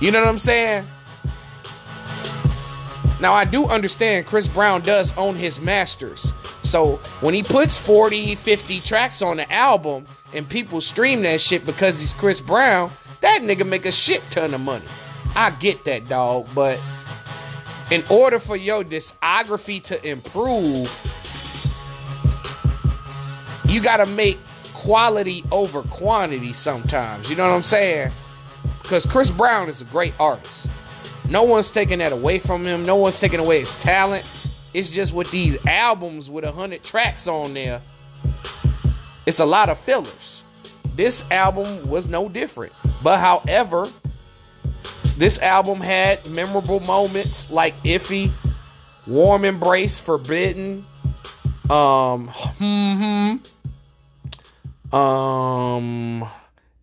You 0.00 0.12
know 0.12 0.20
what 0.20 0.28
I'm 0.28 0.38
saying? 0.38 0.86
Now, 3.20 3.32
I 3.32 3.44
do 3.44 3.64
understand 3.66 4.26
Chris 4.26 4.46
Brown 4.46 4.82
does 4.82 5.16
own 5.18 5.34
his 5.34 5.60
masters. 5.60 6.32
So 6.62 6.96
when 7.20 7.34
he 7.34 7.42
puts 7.42 7.76
40, 7.76 8.36
50 8.36 8.80
tracks 8.80 9.22
on 9.22 9.38
the 9.38 9.52
album 9.52 10.04
and 10.32 10.48
people 10.48 10.80
stream 10.80 11.22
that 11.22 11.40
shit 11.40 11.66
because 11.66 11.98
he's 11.98 12.14
Chris 12.14 12.40
Brown, 12.40 12.90
that 13.20 13.40
nigga 13.42 13.66
make 13.66 13.86
a 13.86 13.92
shit 13.92 14.22
ton 14.30 14.54
of 14.54 14.60
money. 14.60 14.84
I 15.34 15.50
get 15.50 15.84
that, 15.84 16.08
dog, 16.08 16.46
but 16.54 16.78
in 17.90 18.02
order 18.10 18.38
for 18.38 18.56
your 18.56 18.84
discography 18.84 19.82
to 19.84 20.08
improve, 20.08 20.88
you 23.68 23.82
got 23.82 23.98
to 23.98 24.06
make 24.06 24.38
quality 24.74 25.44
over 25.50 25.82
quantity 25.82 26.52
sometimes. 26.52 27.28
You 27.28 27.36
know 27.36 27.48
what 27.48 27.54
I'm 27.54 27.62
saying? 27.62 28.10
Because 28.82 29.04
Chris 29.04 29.30
Brown 29.30 29.68
is 29.68 29.82
a 29.82 29.84
great 29.86 30.18
artist. 30.20 30.67
No 31.30 31.42
one's 31.44 31.70
taking 31.70 31.98
that 31.98 32.12
away 32.12 32.38
from 32.38 32.64
him. 32.64 32.84
No 32.84 32.96
one's 32.96 33.20
taking 33.20 33.40
away 33.40 33.60
his 33.60 33.74
talent. 33.80 34.24
It's 34.74 34.90
just 34.90 35.14
with 35.14 35.30
these 35.30 35.64
albums 35.66 36.30
with 36.30 36.44
a 36.44 36.52
hundred 36.52 36.84
tracks 36.84 37.26
on 37.26 37.54
there, 37.54 37.80
it's 39.26 39.40
a 39.40 39.44
lot 39.44 39.68
of 39.68 39.78
fillers. 39.78 40.44
This 40.94 41.30
album 41.30 41.88
was 41.88 42.08
no 42.08 42.28
different. 42.28 42.72
But 43.04 43.18
however, 43.18 43.88
this 45.16 45.38
album 45.40 45.80
had 45.80 46.24
memorable 46.30 46.80
moments 46.80 47.50
like 47.50 47.74
Iffy, 47.82 48.30
Warm 49.06 49.44
Embrace, 49.44 49.98
Forbidden, 49.98 50.84
um, 51.70 52.28
hmm, 52.58 53.36
um, 54.94 56.28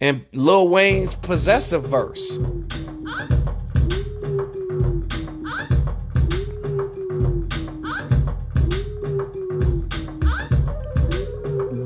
and 0.01 0.25
Lil 0.33 0.69
Wayne's 0.69 1.15
Possessive 1.15 1.83
verse. 1.83 2.39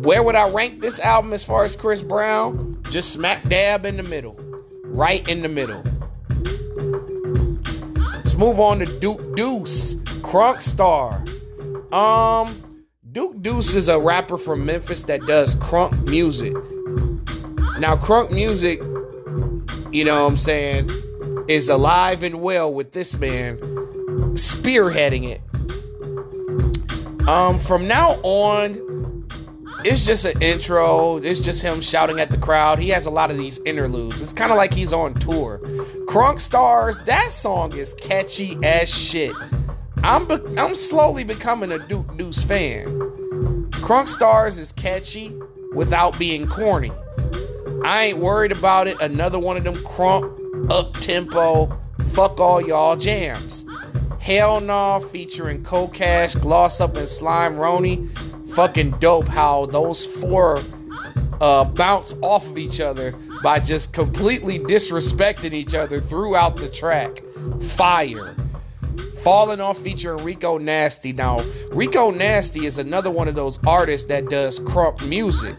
Where 0.10 0.24
would 0.24 0.34
I 0.34 0.50
rank 0.50 0.82
this 0.82 1.00
album 1.00 1.34
as 1.34 1.44
far 1.44 1.66
as 1.66 1.76
Chris 1.76 2.02
Brown? 2.02 2.82
Just 2.90 3.14
smack 3.14 3.48
dab 3.48 3.86
in 3.86 3.96
the 3.96 4.02
middle. 4.02 4.36
Right 4.86 5.28
in 5.30 5.44
the 5.44 5.48
middle. 5.48 5.84
Let's 8.16 8.36
move 8.36 8.60
on 8.60 8.80
to 8.80 8.88
Duke 8.88 9.36
Deuce, 9.36 9.94
Crunk 10.24 10.64
Star. 10.64 11.24
Um, 11.94 12.84
Duke 13.12 13.40
Deuce 13.44 13.76
is 13.76 13.88
a 13.88 14.00
rapper 14.00 14.40
from 14.40 14.66
Memphis 14.66 15.04
that 15.04 15.22
does 15.28 15.54
crunk 15.58 15.92
music. 16.10 16.54
Now, 17.80 17.96
crunk 17.96 18.32
music, 18.32 18.80
you 19.94 20.06
know 20.06 20.24
what 20.24 20.28
I'm 20.32 20.38
saying, 20.38 20.90
is 21.48 21.70
alive 21.70 22.24
and 22.24 22.42
well 22.42 22.74
with 22.74 22.94
this 22.94 23.16
man 23.16 23.60
spearheading 24.34 25.26
it. 25.26 25.42
Um, 27.28 27.60
from 27.60 27.88
now 27.88 28.14
on, 28.24 28.90
it's 29.84 30.06
just 30.06 30.26
an 30.26 30.42
intro. 30.42 31.18
It's 31.18 31.40
just 31.40 31.62
him 31.62 31.82
shouting 31.82 32.20
at 32.20 32.32
the 32.32 32.38
crowd. 32.38 32.80
He 32.80 32.90
has 32.90 33.06
a 33.06 33.12
lot 33.12 33.32
of 33.32 33.38
these 33.38 33.60
interludes. 33.60 34.22
It's 34.22 34.34
kind 34.34 34.52
of 34.52 34.58
like 34.58 34.74
he's 34.74 34.94
on 34.94 35.14
tour. 35.16 35.60
Crunk 36.08 36.40
Stars, 36.40 37.02
that 37.04 37.32
song 37.32 37.76
is 37.76 37.94
catchy 37.96 38.58
as 38.64 38.90
shit. 38.94 39.34
I'm 40.04 40.28
be- 40.28 40.58
I'm 40.58 40.76
slowly 40.76 41.24
becoming 41.24 41.72
a 41.72 41.80
Duke 41.80 42.18
Deuce 42.18 42.44
fan. 42.44 42.86
Crunk 43.72 44.08
Stars 44.08 44.58
is 44.58 44.72
catchy 44.72 45.32
without 45.74 46.18
being 46.18 46.48
corny. 46.48 46.92
I 47.84 48.06
ain't 48.06 48.20
worried 48.20 48.52
about 48.52 48.88
it. 48.88 49.00
Another 49.02 49.40
one 49.40 49.58
of 49.58 49.64
them 49.64 49.76
crunk 49.76 50.72
up 50.72 50.94
tempo, 50.96 51.80
fuck 52.14 52.40
all 52.40 52.62
y'all 52.62 52.96
jams. 52.96 53.66
Hell 54.20 54.60
Nah 54.60 55.00
featuring 55.00 55.64
Cold 55.64 55.94
Cash, 55.94 56.36
Gloss 56.36 56.82
Up, 56.82 56.98
and 56.98 57.08
Slime 57.08 57.56
Roni 57.56 58.10
fucking 58.54 58.92
dope 59.00 59.28
how 59.28 59.66
those 59.68 60.06
four 60.06 60.60
uh, 61.42 61.64
bounce 61.64 62.14
off 62.22 62.46
of 62.48 62.58
each 62.58 62.80
other 62.80 63.14
by 63.42 63.60
just 63.60 63.94
completely 63.94 64.60
disrespecting 64.60 65.54
each 65.54 65.74
other 65.74 66.00
throughout 66.00 66.56
the 66.56 66.70
track. 66.70 67.22
Fire. 67.62 68.36
Falling 69.24 69.60
off 69.60 69.78
featuring 69.80 70.24
Rico 70.24 70.58
Nasty. 70.58 71.12
Now, 71.14 71.42
Rico 71.72 72.12
Nasty 72.12 72.66
is 72.66 72.78
another 72.78 73.12
one 73.12 73.28
of 73.28 73.36
those 73.36 73.60
artists 73.66 74.08
that 74.08 74.30
does 74.30 74.60
crunk 74.60 75.06
music, 75.08 75.56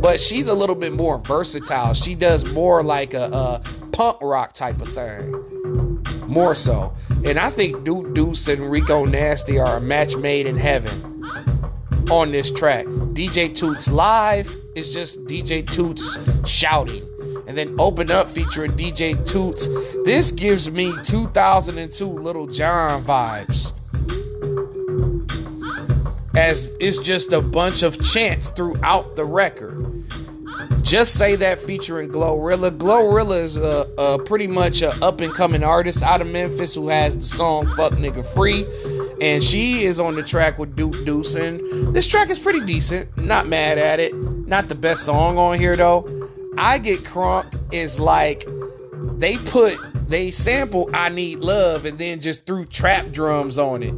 but 0.00 0.18
she's 0.18 0.48
a 0.48 0.54
little 0.54 0.74
bit 0.74 0.92
more 0.92 1.18
versatile. 1.18 1.92
She 1.94 2.14
does 2.14 2.50
more 2.52 2.82
like 2.82 3.14
a, 3.14 3.24
a 3.24 3.62
punk 3.92 4.18
rock 4.22 4.54
type 4.54 4.80
of 4.80 4.88
thing. 4.88 6.02
More 6.26 6.54
so. 6.54 6.94
And 7.24 7.38
I 7.38 7.50
think 7.50 7.84
Duke 7.84 8.14
Deuce 8.14 8.48
and 8.48 8.70
Rico 8.70 9.04
Nasty 9.04 9.58
are 9.58 9.76
a 9.76 9.80
match 9.80 10.16
made 10.16 10.46
in 10.46 10.56
heaven 10.56 11.13
on 12.10 12.32
this 12.32 12.50
track. 12.50 12.86
DJ 12.86 13.54
Toots 13.54 13.90
live 13.90 14.54
is 14.74 14.90
just 14.90 15.24
DJ 15.24 15.66
Toots 15.66 16.18
shouting. 16.48 17.08
And 17.46 17.58
then 17.58 17.74
open 17.78 18.10
up 18.10 18.28
featuring 18.28 18.72
DJ 18.72 19.24
Toots. 19.26 19.68
This 20.04 20.32
gives 20.32 20.70
me 20.70 20.92
2002 21.02 22.04
Lil 22.04 22.46
Jon 22.46 23.04
vibes. 23.04 23.72
As 26.36 26.74
it's 26.80 26.98
just 26.98 27.32
a 27.32 27.40
bunch 27.40 27.82
of 27.82 28.02
chants 28.02 28.50
throughout 28.50 29.14
the 29.14 29.24
record. 29.24 30.04
Just 30.82 31.14
say 31.14 31.36
that 31.36 31.60
featuring 31.60 32.10
Glorilla. 32.10 32.70
Glorilla 32.76 33.40
is 33.40 33.56
a, 33.56 33.88
a 33.98 34.18
pretty 34.18 34.46
much 34.46 34.82
a 34.82 34.90
up 35.02 35.20
and 35.20 35.32
coming 35.32 35.62
artist 35.62 36.02
out 36.02 36.20
of 36.20 36.26
Memphis 36.26 36.74
who 36.74 36.88
has 36.88 37.16
the 37.16 37.24
song 37.24 37.66
"Fuck 37.68 37.92
Nigga 37.92 38.24
Free." 38.34 38.64
And 39.20 39.42
she 39.42 39.84
is 39.84 39.98
on 39.98 40.14
the 40.14 40.22
track 40.22 40.58
with 40.58 40.76
Duke 40.76 41.04
Deuce. 41.04 41.34
And 41.34 41.94
this 41.94 42.06
track 42.06 42.30
is 42.30 42.38
pretty 42.38 42.64
decent. 42.64 43.16
Not 43.16 43.46
mad 43.46 43.78
at 43.78 44.00
it. 44.00 44.14
Not 44.14 44.68
the 44.68 44.74
best 44.74 45.04
song 45.04 45.38
on 45.38 45.58
here 45.58 45.76
though. 45.76 46.08
I 46.56 46.78
Get 46.78 47.00
Crunk 47.00 47.58
is 47.72 47.98
like 47.98 48.46
they 49.18 49.36
put 49.38 49.78
they 50.08 50.30
sample 50.30 50.90
I 50.92 51.08
Need 51.08 51.40
Love 51.40 51.86
and 51.86 51.98
then 51.98 52.20
just 52.20 52.46
threw 52.46 52.66
trap 52.66 53.10
drums 53.10 53.58
on 53.58 53.82
it. 53.82 53.94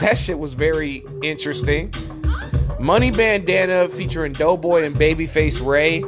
That 0.00 0.16
shit 0.16 0.38
was 0.38 0.54
very 0.54 1.04
interesting. 1.22 1.92
Money 2.78 3.10
Bandana 3.10 3.88
featuring 3.88 4.32
Doughboy 4.32 4.84
and 4.84 4.96
Babyface 4.96 5.64
Ray. 5.64 6.02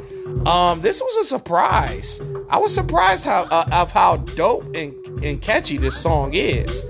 Um, 0.47 0.81
this 0.81 1.01
was 1.01 1.17
a 1.19 1.25
surprise. 1.25 2.21
I 2.51 2.59
was 2.59 2.75
surprised 2.75 3.25
how 3.25 3.45
uh, 3.51 3.69
of 3.73 3.93
how 3.93 4.17
dope 4.17 4.65
and, 4.75 4.95
and 5.25 5.41
catchy 5.41 5.77
this 5.77 5.97
song 5.97 6.33
is. 6.35 6.85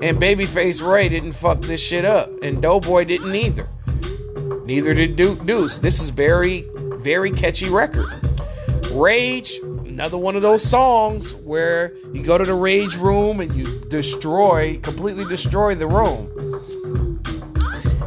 And 0.00 0.18
Babyface 0.18 0.86
Ray 0.86 1.08
didn't 1.08 1.32
fuck 1.32 1.60
this 1.60 1.82
shit 1.82 2.04
up. 2.04 2.30
And 2.42 2.62
Doughboy 2.62 3.04
didn't 3.04 3.34
either. 3.34 3.68
Neither 4.64 4.94
did 4.94 5.16
Duke 5.16 5.44
Deuce. 5.44 5.78
This 5.78 6.00
is 6.00 6.10
very, 6.10 6.68
very 6.98 7.30
catchy 7.30 7.68
record. 7.68 8.06
Rage, 8.92 9.58
another 9.86 10.16
one 10.16 10.36
of 10.36 10.42
those 10.42 10.62
songs 10.62 11.34
where 11.34 11.94
you 12.12 12.22
go 12.22 12.38
to 12.38 12.44
the 12.44 12.54
rage 12.54 12.96
room 12.96 13.40
and 13.40 13.52
you 13.54 13.80
destroy, 13.88 14.78
completely 14.82 15.24
destroy 15.24 15.74
the 15.74 15.86
room. 15.86 16.30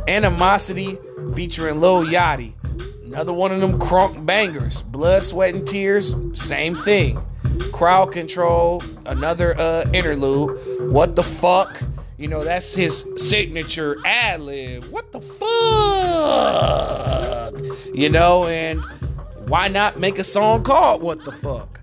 Animosity 0.08 0.98
featuring 1.36 1.82
Lil 1.82 2.06
Yachty. 2.06 2.54
Another 3.06 3.34
one 3.34 3.52
of 3.52 3.60
them 3.60 3.78
crunk 3.78 4.26
bangers. 4.26 4.82
Blood, 4.84 5.24
Sweat, 5.24 5.54
and 5.54 5.68
Tears, 5.68 6.16
same 6.34 6.76
thing. 6.76 7.22
Crowd 7.72 8.12
Control, 8.12 8.84
another 9.06 9.56
uh, 9.58 9.90
interlude. 9.94 10.92
What 10.92 11.16
the 11.16 11.24
fuck? 11.24 11.82
You 12.18 12.28
know, 12.28 12.44
that's 12.44 12.74
his 12.74 13.06
signature 13.16 13.98
ad 14.06 14.42
lib. 14.42 14.84
What 14.86 15.12
the 15.12 15.22
fuck? 15.22 15.42
You 17.96 18.10
know, 18.10 18.46
and 18.46 18.80
why 19.48 19.68
not 19.68 20.00
make 20.00 20.20
a 20.20 20.24
song 20.24 20.64
called 20.64 21.02
What 21.02 21.26
the 21.26 21.32
Fuck? 21.32 21.82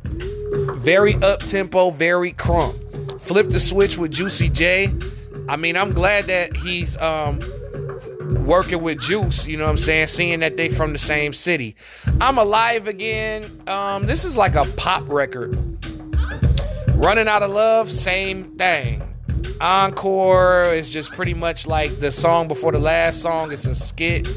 Very 0.77 1.17
up 1.17 1.41
tempo, 1.41 1.91
very 1.91 2.33
crunk. 2.33 3.21
Flip 3.21 3.51
the 3.51 3.61
switch 3.61 3.99
with 3.99 4.11
Juicy 4.13 4.49
J. 4.49 4.95
I 5.49 5.57
mean, 5.57 5.77
I'm 5.77 5.93
glad 5.93 6.25
that 6.27 6.57
he's 6.57 6.97
um 6.99 7.41
working 8.29 8.83
with 8.83 9.01
Juice, 9.01 9.47
you 9.47 9.57
know 9.57 9.65
what 9.65 9.71
I'm 9.71 9.77
saying? 9.77 10.09
Seeing 10.09 10.41
that 10.41 10.57
they 10.57 10.69
from 10.69 10.93
the 10.93 10.99
same 10.99 11.33
city. 11.33 11.77
I'm 12.21 12.39
alive 12.39 12.89
again. 12.89 13.45
Um, 13.67 14.07
this 14.07 14.25
is 14.25 14.37
like 14.37 14.55
a 14.55 14.65
pop 14.77 15.09
record. 15.09 15.57
Running 16.95 17.29
out 17.29 17.43
of 17.43 17.51
love, 17.51 17.91
same 17.91 18.57
thing. 18.57 19.03
Encore 19.61 20.73
is 20.73 20.91
just 20.91 21.13
pretty 21.13 21.35
much 21.35 21.67
like 21.67 21.99
the 22.01 22.11
song 22.11 22.49
before 22.49 22.73
the 22.73 22.79
last 22.79 23.23
song. 23.23 23.53
It's 23.53 23.67
a 23.67 23.75
skit. 23.75 24.29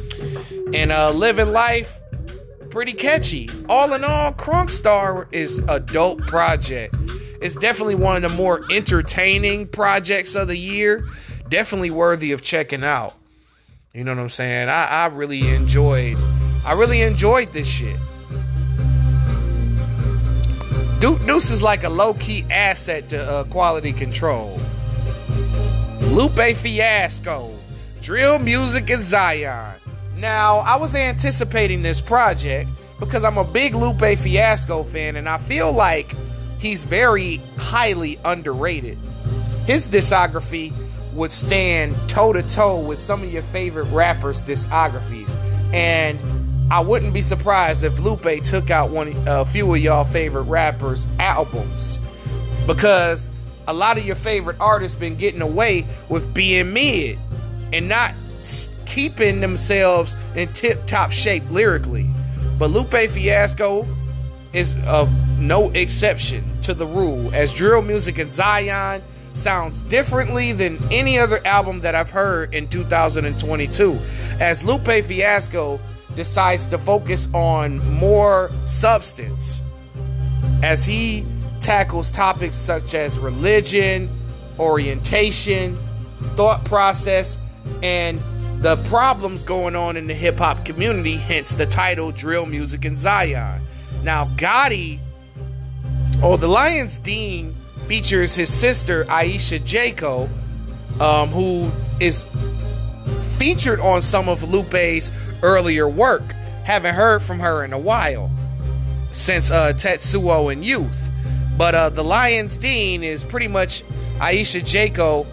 And 0.74 0.92
uh, 0.92 1.12
Living 1.12 1.52
Life, 1.52 2.00
pretty 2.70 2.94
catchy. 2.94 3.50
All 3.68 3.94
in 3.94 4.04
all, 4.04 4.32
Crunk 4.32 4.72
Star 4.72 5.28
is 5.32 5.60
a 5.68 5.80
dope 5.80 6.22
project. 6.22 6.96
It's 7.42 7.56
definitely 7.56 7.96
one 7.96 8.24
of 8.24 8.32
the 8.32 8.38
more 8.38 8.64
entertaining 8.72 9.68
projects 9.68 10.36
of 10.36 10.48
the 10.48 10.58
year. 10.58 11.04
Definitely 11.50 11.92
worthy 11.92 12.32
of 12.32 12.42
checking 12.42 12.84
out. 12.84 13.16
You 13.94 14.06
know 14.06 14.16
what 14.16 14.22
I'm 14.22 14.30
saying? 14.30 14.70
I, 14.70 14.86
I 14.86 15.06
really 15.08 15.50
enjoyed 15.50 16.18
I 16.64 16.74
really 16.74 17.02
enjoyed 17.02 17.52
this 17.52 17.68
shit. 17.68 17.98
Duke 21.02 21.20
Deuce 21.26 21.50
is 21.50 21.64
like 21.64 21.84
a 21.84 21.90
low-key 21.90 22.46
asset 22.52 23.10
to 23.10 23.22
uh, 23.22 23.44
quality 23.46 23.92
control. 23.92 24.60
Lupe 26.00 26.56
Fiasco, 26.56 27.54
Drill 28.02 28.38
Music 28.38 28.90
and 28.92 29.02
Zion. 29.02 29.76
Now, 30.18 30.58
I 30.58 30.76
was 30.78 30.96
anticipating 30.96 31.82
this 31.82 32.00
project 32.00 32.70
because 33.00 33.24
I'm 33.24 33.40
a 33.40 33.44
big 33.44 33.74
Lupe 33.74 34.18
Fiasco 34.20 34.84
fan 34.84 35.16
and 35.16 35.28
I 35.28 35.40
feel 35.40 35.74
like 35.74 36.16
he's 36.60 36.84
very 36.84 37.38
highly 37.58 38.20
underrated. 38.24 39.00
His 39.66 39.88
discography 39.88 40.72
would 41.14 41.32
stand 41.32 41.96
toe 42.08 42.34
to 42.34 42.44
toe 42.44 42.80
with 42.80 43.00
some 43.00 43.24
of 43.24 43.32
your 43.32 43.42
favorite 43.42 43.86
rappers' 43.86 44.42
discographies. 44.42 45.36
And 45.74 46.18
I 46.72 46.80
wouldn't 46.80 47.14
be 47.14 47.22
surprised 47.22 47.84
if 47.84 48.00
Lupe 48.00 48.44
took 48.44 48.70
out 48.70 48.90
one 48.90 49.14
a 49.28 49.44
few 49.46 49.74
of 49.74 49.82
y'all 49.82 50.04
favorite 50.04 50.44
rappers' 50.44 51.08
albums. 51.20 52.00
Because 52.66 53.30
a 53.68 53.74
lot 53.74 53.98
of 53.98 54.06
your 54.06 54.16
favorite 54.16 54.58
artists 54.60 54.98
been 54.98 55.16
getting 55.16 55.42
away 55.42 55.86
with 56.10 56.34
being 56.34 56.74
mid 56.74 57.18
and 57.74 57.90
not 57.90 58.14
keeping 58.86 59.40
themselves 59.42 60.16
in 60.36 60.48
tip-top 60.54 61.12
shape 61.12 61.44
lyrically. 61.50 62.10
But 62.58 62.70
Lupe 62.70 62.92
Fiasco 62.92 63.88
is 64.54 64.76
of 64.86 65.10
no 65.40 65.70
exception 65.72 66.44
to 66.64 66.74
the 66.74 66.86
rule 66.86 67.34
as 67.34 67.52
drill 67.54 67.82
music 67.82 68.18
and 68.18 68.32
Zion 68.32 69.02
sounds 69.34 69.82
differently 69.84 70.52
than 70.52 70.78
any 70.92 71.18
other 71.18 71.40
album 71.46 71.82
that 71.82 71.96
I've 71.96 72.12
heard 72.12 72.54
in 72.54 72.68
2022. 72.68 74.00
As 74.40 74.64
Lupe 74.64 75.04
Fiasco 75.06 75.80
decides 76.16 76.66
to 76.68 76.78
focus 76.78 77.28
on 77.34 77.80
more 77.94 78.52
substance, 78.66 79.64
as 80.64 80.86
he 80.86 81.26
tackles 81.60 82.12
topics 82.12 82.56
such 82.56 82.94
as 82.94 83.18
religion, 83.20 84.10
orientation, 84.60 85.78
thought 86.36 86.64
process, 86.66 87.40
and 87.84 88.20
the 88.58 88.76
problems 88.88 89.44
going 89.44 89.76
on 89.76 89.98
in 89.98 90.08
the 90.08 90.14
hip 90.14 90.38
hop 90.38 90.64
community, 90.66 91.16
hence 91.16 91.54
the 91.54 91.66
title 91.66 92.12
Drill 92.12 92.46
Music 92.46 92.86
in 92.86 92.96
Zion. 92.96 93.62
Now, 94.04 94.26
Gotti, 94.36 95.00
or 96.24 96.38
the 96.38 96.48
Lions 96.48 96.98
Dean, 96.98 97.56
features 97.88 98.36
his 98.36 98.54
sister 98.54 99.06
Ayesha 99.10 99.60
Jaco, 99.60 100.30
um, 101.00 101.30
who 101.30 101.70
is 102.00 102.26
featured 103.38 103.80
on 103.80 104.02
some 104.02 104.30
of 104.30 104.44
Lupe's 104.44 105.12
earlier 105.44 105.88
work. 105.88 106.24
Haven't 106.64 106.96
heard 106.96 107.22
from 107.22 107.40
her 107.40 107.64
in 107.66 107.74
a 107.74 107.80
while 107.80 108.30
since 109.12 109.52
uh, 109.52 109.74
Tetsuo 109.74 110.52
and 110.52 110.64
Youth. 110.64 111.10
But 111.58 111.76
uh, 111.76 111.90
the 111.90 112.04
Lions 112.04 112.58
Dean 112.58 113.04
is 113.04 113.24
pretty 113.24 113.48
much 113.48 113.84
Ayesha 114.20 114.60
Jaco 114.60 115.26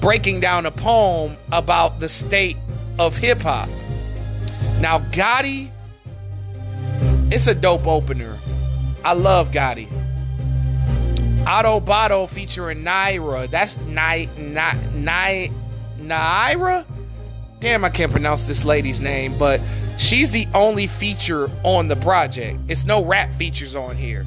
breaking 0.00 0.40
down 0.40 0.66
a 0.66 0.70
poem 0.70 1.36
about 1.50 1.98
the 1.98 2.08
state 2.08 2.56
of 2.98 3.16
hip 3.16 3.40
hop. 3.40 3.68
Now, 4.80 4.98
Gotti, 4.98 5.70
it's 7.32 7.46
a 7.46 7.54
dope 7.54 7.86
opener. 7.86 8.36
I 9.04 9.14
love 9.14 9.50
Gotti. 9.50 9.88
Autobotto 11.44 12.28
featuring 12.28 12.84
Nayirah. 12.84 13.48
That's 13.50 13.76
Ni 13.86 14.28
Ni 14.38 15.50
Nayirah. 16.00 16.84
Damn, 17.60 17.84
I 17.84 17.88
can't 17.88 18.12
pronounce 18.12 18.44
this 18.44 18.64
lady's 18.64 19.00
name, 19.00 19.38
but 19.38 19.60
she's 19.98 20.30
the 20.30 20.46
only 20.54 20.86
feature 20.86 21.48
on 21.62 21.88
the 21.88 21.96
project. 21.96 22.58
It's 22.68 22.84
no 22.84 23.04
rap 23.04 23.30
features 23.30 23.74
on 23.74 23.96
here. 23.96 24.26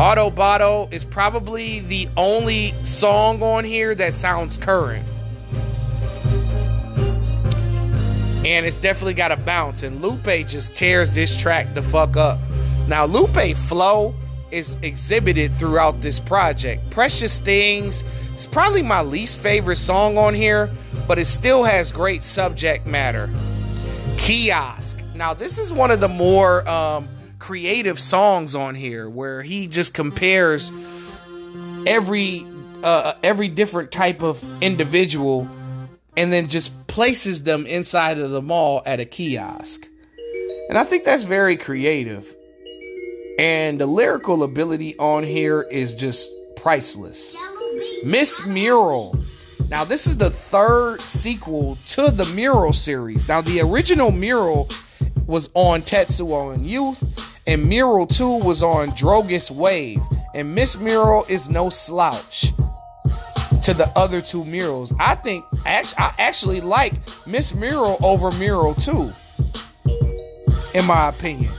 Auto 0.00 0.30
Autobotto 0.30 0.92
is 0.92 1.04
probably 1.04 1.80
the 1.80 2.08
only 2.16 2.70
song 2.84 3.42
on 3.42 3.64
here 3.64 3.96
that 3.96 4.14
sounds 4.14 4.56
current. 4.56 5.04
And 8.46 8.64
it's 8.64 8.78
definitely 8.78 9.14
got 9.14 9.32
a 9.32 9.36
bounce. 9.36 9.82
And 9.82 10.00
Lupe 10.00 10.46
just 10.46 10.76
tears 10.76 11.10
this 11.10 11.36
track 11.36 11.74
the 11.74 11.82
fuck 11.82 12.16
up. 12.16 12.38
Now, 12.86 13.06
Lupe 13.06 13.56
flow 13.56 14.14
is 14.50 14.76
exhibited 14.82 15.52
throughout 15.54 16.00
this 16.00 16.20
project. 16.20 16.88
Precious 16.90 17.38
Things 17.38 18.04
is 18.36 18.46
probably 18.46 18.82
my 18.82 19.02
least 19.02 19.38
favorite 19.38 19.76
song 19.76 20.16
on 20.18 20.34
here, 20.34 20.70
but 21.06 21.18
it 21.18 21.26
still 21.26 21.64
has 21.64 21.92
great 21.92 22.22
subject 22.22 22.86
matter. 22.86 23.28
Kiosk. 24.16 25.02
Now, 25.14 25.34
this 25.34 25.58
is 25.58 25.72
one 25.72 25.90
of 25.90 26.00
the 26.00 26.08
more 26.08 26.68
um, 26.68 27.08
creative 27.38 27.98
songs 27.98 28.54
on 28.54 28.74
here 28.74 29.08
where 29.08 29.42
he 29.42 29.66
just 29.66 29.94
compares 29.94 30.70
every 31.86 32.46
uh, 32.82 33.14
every 33.22 33.48
different 33.48 33.90
type 33.90 34.22
of 34.22 34.44
individual 34.62 35.48
and 36.16 36.32
then 36.32 36.48
just 36.48 36.86
places 36.86 37.42
them 37.44 37.66
inside 37.66 38.18
of 38.18 38.30
the 38.30 38.42
mall 38.42 38.82
at 38.86 39.00
a 39.00 39.04
kiosk. 39.04 39.88
And 40.68 40.76
I 40.76 40.84
think 40.84 41.04
that's 41.04 41.24
very 41.24 41.56
creative. 41.56 42.34
And 43.38 43.80
the 43.80 43.86
lyrical 43.86 44.42
ability 44.42 44.98
on 44.98 45.22
here 45.22 45.62
is 45.70 45.94
just 45.94 46.30
priceless. 46.56 47.36
Miss 48.04 48.44
Mural. 48.46 49.16
Now, 49.68 49.84
this 49.84 50.06
is 50.06 50.16
the 50.16 50.30
third 50.30 51.00
sequel 51.00 51.78
to 51.86 52.10
the 52.10 52.24
Mural 52.34 52.72
series. 52.72 53.28
Now, 53.28 53.40
the 53.40 53.60
original 53.60 54.10
Mural 54.10 54.68
was 55.26 55.50
on 55.54 55.82
Tetsuo 55.82 56.52
and 56.54 56.66
Youth, 56.66 57.44
and 57.46 57.64
Mural 57.68 58.06
2 58.06 58.38
was 58.38 58.62
on 58.62 58.88
Drogas 58.90 59.50
Wave. 59.50 60.00
And 60.34 60.54
Miss 60.54 60.78
Mural 60.80 61.24
is 61.28 61.48
no 61.48 61.68
slouch 61.70 62.46
to 63.62 63.74
the 63.74 63.90
other 63.94 64.20
two 64.20 64.44
murals. 64.44 64.94
I 64.98 65.14
think 65.14 65.44
I 65.64 66.14
actually 66.18 66.60
like 66.60 66.94
Miss 67.26 67.54
Mural 67.54 67.98
over 68.02 68.30
Mural 68.32 68.74
2, 68.74 69.12
in 70.74 70.86
my 70.86 71.08
opinion. 71.08 71.52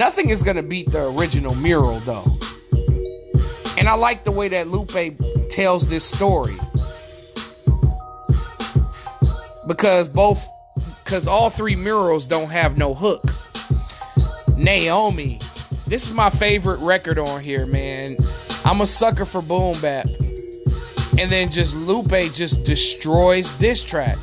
Nothing 0.00 0.30
is 0.30 0.42
gonna 0.42 0.62
beat 0.62 0.90
the 0.90 1.10
original 1.10 1.54
mural 1.54 1.98
though. 2.00 2.24
And 3.76 3.86
I 3.86 3.92
like 3.92 4.24
the 4.24 4.32
way 4.32 4.48
that 4.48 4.66
Lupe 4.66 5.14
tells 5.50 5.88
this 5.88 6.06
story. 6.06 6.56
Because 9.66 10.08
both 10.08 10.48
because 11.04 11.28
all 11.28 11.50
three 11.50 11.76
murals 11.76 12.26
don't 12.26 12.48
have 12.48 12.78
no 12.78 12.94
hook. 12.94 13.22
Naomi. 14.56 15.38
This 15.86 16.06
is 16.06 16.14
my 16.14 16.30
favorite 16.30 16.80
record 16.80 17.18
on 17.18 17.42
here, 17.42 17.66
man. 17.66 18.16
I'm 18.64 18.80
a 18.80 18.86
sucker 18.86 19.26
for 19.26 19.42
boom 19.42 19.78
bap. 19.82 20.06
And 21.18 21.30
then 21.30 21.50
just 21.50 21.76
Lupe 21.76 22.32
just 22.32 22.64
destroys 22.64 23.54
this 23.58 23.84
track. 23.84 24.16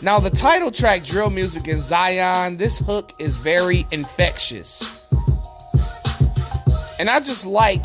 Now, 0.00 0.20
the 0.20 0.30
title 0.30 0.70
track, 0.70 1.02
Drill 1.04 1.30
Music 1.30 1.66
in 1.66 1.82
Zion, 1.82 2.56
this 2.56 2.78
hook 2.78 3.14
is 3.18 3.36
very 3.36 3.84
infectious. 3.90 5.07
And 6.98 7.08
I 7.08 7.20
just 7.20 7.46
like 7.46 7.84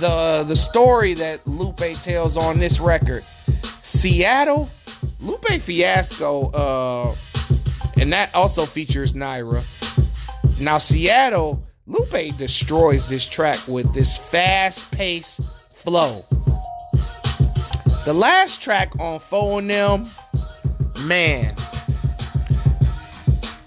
the 0.00 0.44
the 0.46 0.56
story 0.56 1.14
that 1.14 1.46
Lupe 1.46 1.94
tells 2.02 2.36
on 2.36 2.58
this 2.58 2.78
record. 2.80 3.24
Seattle, 3.62 4.70
Lupe 5.20 5.60
Fiasco, 5.60 6.50
uh, 6.50 7.16
and 7.98 8.12
that 8.12 8.34
also 8.34 8.64
features 8.66 9.14
Nayirah. 9.14 9.64
Now, 10.60 10.78
Seattle, 10.78 11.62
Lupe 11.86 12.36
destroys 12.36 13.08
this 13.08 13.26
track 13.26 13.58
with 13.66 13.92
this 13.94 14.16
fast 14.16 14.90
paced 14.92 15.40
flow. 15.72 16.20
The 18.04 18.12
last 18.12 18.62
track 18.62 18.92
on 19.00 19.20
and 19.58 19.70
Them, 19.70 20.10
man, 21.06 21.54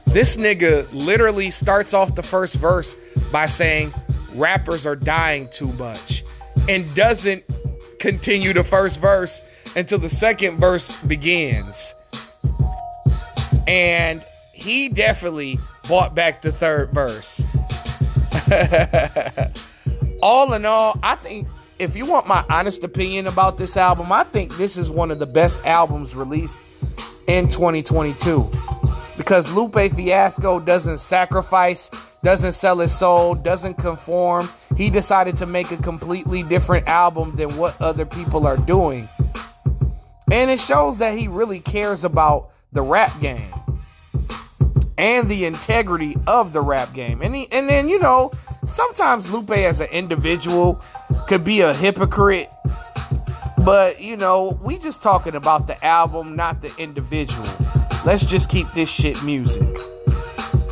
this 0.08 0.36
nigga 0.36 0.88
literally 0.94 1.52
starts 1.52 1.94
off 1.94 2.16
the 2.16 2.24
first 2.24 2.56
verse 2.56 2.96
by 3.32 3.46
saying 3.46 3.94
rappers 4.36 4.86
are 4.86 4.96
dying 4.96 5.48
too 5.50 5.72
much 5.74 6.24
and 6.70 6.94
doesn't 6.96 7.44
continue 8.00 8.54
the 8.54 8.63
first 8.63 9.00
verse 9.00 9.41
until 9.76 10.00
the 10.00 10.10
second 10.10 10.60
verse 10.60 11.02
begins. 11.04 11.96
And 13.67 14.26
he 14.54 14.89
definitely 14.89 15.60
bought 15.88 16.15
back 16.15 16.41
the 16.41 16.52
third 16.52 16.91
verse. 16.91 17.44
all 20.22 20.54
in 20.54 20.65
all, 20.65 21.00
I 21.02 21.15
think 21.15 21.48
if 21.80 21.96
you 21.96 22.06
want 22.06 22.28
my 22.28 22.46
honest 22.50 22.84
opinion 22.84 23.28
about 23.28 23.58
this 23.58 23.78
album, 23.78 24.12
I 24.12 24.24
think 24.24 24.56
this 24.58 24.78
is 24.78 24.89
one 24.89 25.10
of 25.10 25.20
the 25.20 25.26
best 25.26 25.65
albums 25.65 26.15
released 26.15 26.60
in 27.28 27.48
2022 27.48 28.50
because 29.17 29.52
Lupe 29.54 29.91
Fiasco 29.94 30.60
doesn't 30.60 30.98
sacrifice, 30.98 31.89
doesn't 32.24 32.52
sell 32.52 32.80
his 32.80 32.98
soul, 32.98 33.36
doesn't 33.36 33.76
conform. 33.76 34.50
He 34.78 34.90
decided 34.90 35.36
to 35.38 35.46
make 35.46 35.72
a 35.72 35.78
completely 35.78 36.44
different 36.44 36.88
album 36.88 37.36
than 37.36 37.58
what 37.58 37.80
other 37.82 38.06
people 38.06 38.46
are 38.46 38.58
doing. 38.58 39.10
And 40.32 40.50
it 40.50 40.60
shows 40.60 41.00
that 41.00 41.18
he 41.18 41.28
really 41.28 41.60
cares 41.60 42.04
about 42.04 42.50
the 42.72 42.82
rap 42.82 43.12
game 43.20 43.54
and 44.98 45.28
the 45.28 45.46
integrity 45.46 46.16
of 46.28 46.54
the 46.54 46.62
rap 46.62 46.94
game. 46.94 47.22
And 47.22 47.36
he, 47.36 47.52
and 47.52 47.68
then 47.68 47.90
you 47.90 48.00
know, 48.00 48.32
sometimes 48.66 49.32
Lupe 49.32 49.50
as 49.52 49.82
an 49.82 49.90
individual 49.92 50.82
could 51.28 51.44
be 51.44 51.62
a 51.62 51.74
hypocrite. 51.74 52.54
But 53.66 54.00
you 54.00 54.16
know, 54.16 54.60
we 54.64 54.78
just 54.78 55.04
talking 55.04 55.36
about 55.36 55.68
the 55.68 55.84
album, 55.84 56.36
not 56.36 56.62
the 56.62 56.74
individual. 56.78 57.48
Let's 58.06 58.24
just 58.24 58.50
keep 58.50 58.72
this 58.74 58.90
shit 58.90 59.22
music. 59.24 59.68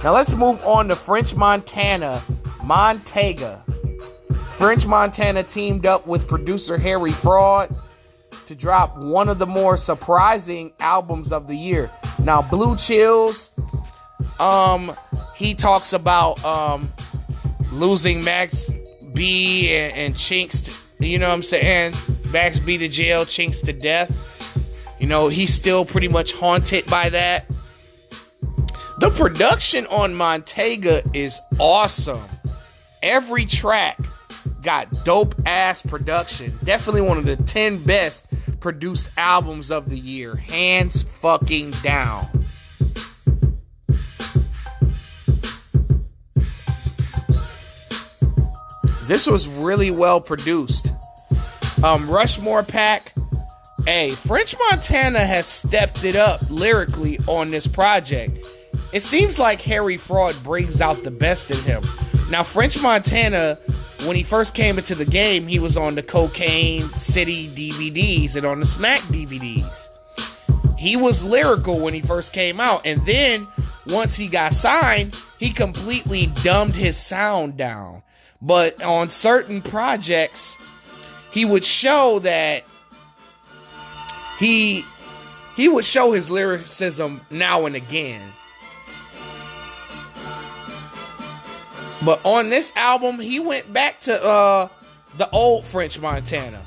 Now 0.04 0.14
let's 0.14 0.34
move 0.34 0.64
on 0.64 0.88
to 0.88 0.96
French 0.96 1.36
Montana, 1.36 2.22
Montega. 2.62 3.60
French 4.58 4.88
Montana 4.88 5.44
teamed 5.44 5.86
up 5.86 6.08
with 6.08 6.28
producer 6.28 6.78
Harry 6.78 7.12
Fraud 7.12 7.76
to 8.48 8.56
drop 8.56 8.98
one 8.98 9.28
of 9.28 9.40
the 9.40 9.46
more 9.46 9.76
surprising 9.76 10.72
albums 10.80 11.32
of 11.34 11.48
the 11.48 11.56
year. 11.56 11.92
Now, 12.24 12.42
Blue 12.42 12.78
Chills, 12.78 13.52
um, 14.40 14.92
he 15.36 15.54
talks 15.54 15.94
about 15.94 16.44
um 16.46 16.90
losing 17.72 18.24
Max 18.24 18.72
B 19.14 19.70
and, 19.76 19.96
and 19.98 20.16
Chinx, 20.16 20.98
to, 20.98 21.08
you 21.08 21.20
know 21.20 21.28
what 21.28 21.36
I'm 21.36 21.44
saying? 21.44 21.94
Max 22.32 22.58
B 22.60 22.78
to 22.78 22.88
jail, 22.88 23.26
Chinx 23.26 23.64
to 23.66 23.74
death. 23.74 24.96
You 25.00 25.08
know, 25.08 25.28
he's 25.28 25.54
still 25.54 25.86
pretty 25.86 26.08
much 26.08 26.34
haunted 26.34 26.86
by 26.88 27.10
that. 27.10 27.46
The 29.00 29.12
production 29.12 29.86
on 29.86 30.14
Montega 30.14 31.16
is 31.16 31.40
awesome. 31.58 32.22
Every 33.02 33.46
track 33.46 33.98
got 34.62 34.88
dope 35.06 35.36
ass 35.46 35.82
production. 35.82 36.52
Definitely 36.66 37.04
one 37.04 37.18
of 37.18 37.24
the 37.24 37.38
10 37.38 37.86
best 37.86 38.60
produced 38.60 39.10
albums 39.16 39.72
of 39.72 39.90
the 39.90 39.98
year. 39.98 40.36
Hands 40.36 41.02
fucking 41.02 41.72
down. 41.82 42.26
This 49.08 49.26
was 49.26 49.48
really 49.48 49.92
well 49.92 50.20
produced. 50.20 50.92
Um, 51.86 52.10
Rushmore 52.10 52.64
Pack. 52.64 53.14
Hey, 53.86 54.10
French 54.10 54.56
Montana 54.70 55.20
has 55.20 55.48
stepped 55.48 56.04
it 56.04 56.18
up 56.18 56.42
lyrically 56.50 57.18
on 57.28 57.50
this 57.50 57.66
project. 57.66 58.38
It 58.91 59.02
seems 59.02 59.38
like 59.38 59.62
Harry 59.62 59.97
Fraud 59.97 60.36
brings 60.43 60.82
out 60.82 61.04
the 61.04 61.12
best 61.12 61.52
in 61.52 61.58
him. 61.60 61.84
Now, 62.30 62.43
French 62.43 62.82
Montana, 62.82 63.58
when 64.06 64.15
he 64.15 64.23
first 64.23 64.56
came 64.56 64.78
into 64.78 64.95
the 64.95 65.06
game, 65.06 65.47
he 65.47 65.60
was 65.60 65.78
on 65.78 65.95
the 65.95 66.04
Cocaine 66.04 66.89
City 66.89 67.47
DVDs 67.49 68.36
and 68.36 68.45
on 68.45 68.60
the 68.60 68.65
Smack 68.65 69.02
DVDs. 69.02 69.89
He 70.78 70.95
was 70.95 71.23
lyrical 71.23 71.80
when 71.80 71.93
he 71.93 72.02
first 72.02 72.34
came 72.34 72.60
out, 72.60 72.86
and 72.86 73.06
then 73.06 73.47
once 73.88 74.15
he 74.15 74.28
got 74.28 74.54
signed, 74.54 75.19
he 75.39 75.52
completely 75.52 76.28
dumbed 76.43 76.75
his 76.75 76.97
sound 76.97 77.58
down. 77.58 78.02
But 78.41 78.82
on 78.82 79.10
certain 79.10 79.62
projects, 79.62 80.58
he 81.32 81.45
would 81.45 81.65
show 81.65 82.19
that 82.19 82.63
he 84.39 84.86
he 85.56 85.67
would 85.67 85.84
show 85.84 86.13
his 86.13 86.32
lyricism 86.32 87.21
now 87.30 87.65
and 87.65 87.75
again. 87.75 88.21
But 92.06 92.22
on 92.24 92.50
this 92.50 92.76
album, 92.76 93.20
he 93.20 93.40
went 93.40 93.72
back 93.72 94.00
to 94.02 94.24
uh 94.24 94.68
the 95.18 95.30
old 95.32 95.66
French 95.66 96.00
Montana. 96.00 96.62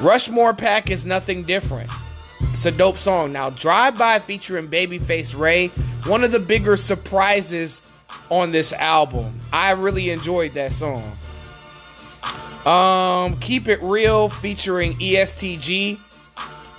Rushmore 0.00 0.54
Pack 0.54 0.90
is 0.90 1.04
nothing 1.04 1.42
different. 1.44 1.90
It's 2.40 2.66
a 2.66 2.72
dope 2.72 2.98
song. 2.98 3.32
Now, 3.32 3.50
Drive 3.50 3.98
By 3.98 4.18
featuring 4.18 4.68
Babyface 4.68 5.38
Ray, 5.38 5.68
one 6.06 6.24
of 6.24 6.32
the 6.32 6.40
bigger 6.40 6.76
surprises 6.76 8.04
on 8.30 8.52
this 8.52 8.72
album. 8.72 9.32
I 9.52 9.72
really 9.72 10.10
enjoyed 10.10 10.52
that 10.54 10.72
song. 10.72 11.12
Um, 12.66 13.38
Keep 13.40 13.68
It 13.68 13.80
Real 13.82 14.28
featuring 14.28 14.94
ESTG. 14.94 15.98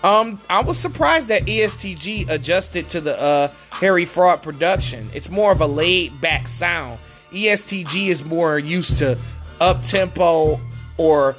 Um, 0.03 0.39
I 0.49 0.61
was 0.61 0.79
surprised 0.79 1.27
that 1.27 1.43
ESTG 1.43 2.29
adjusted 2.29 2.87
to 2.89 3.01
the 3.01 3.21
uh 3.21 3.47
Harry 3.79 4.05
Fraud 4.05 4.41
production. 4.41 5.07
It's 5.13 5.29
more 5.29 5.51
of 5.51 5.61
a 5.61 5.67
laid 5.67 6.19
back 6.21 6.47
sound. 6.47 6.99
ESTG 7.31 8.07
is 8.07 8.23
more 8.23 8.57
used 8.57 8.97
to 8.99 9.19
up 9.59 9.83
tempo 9.83 10.55
or 10.97 11.35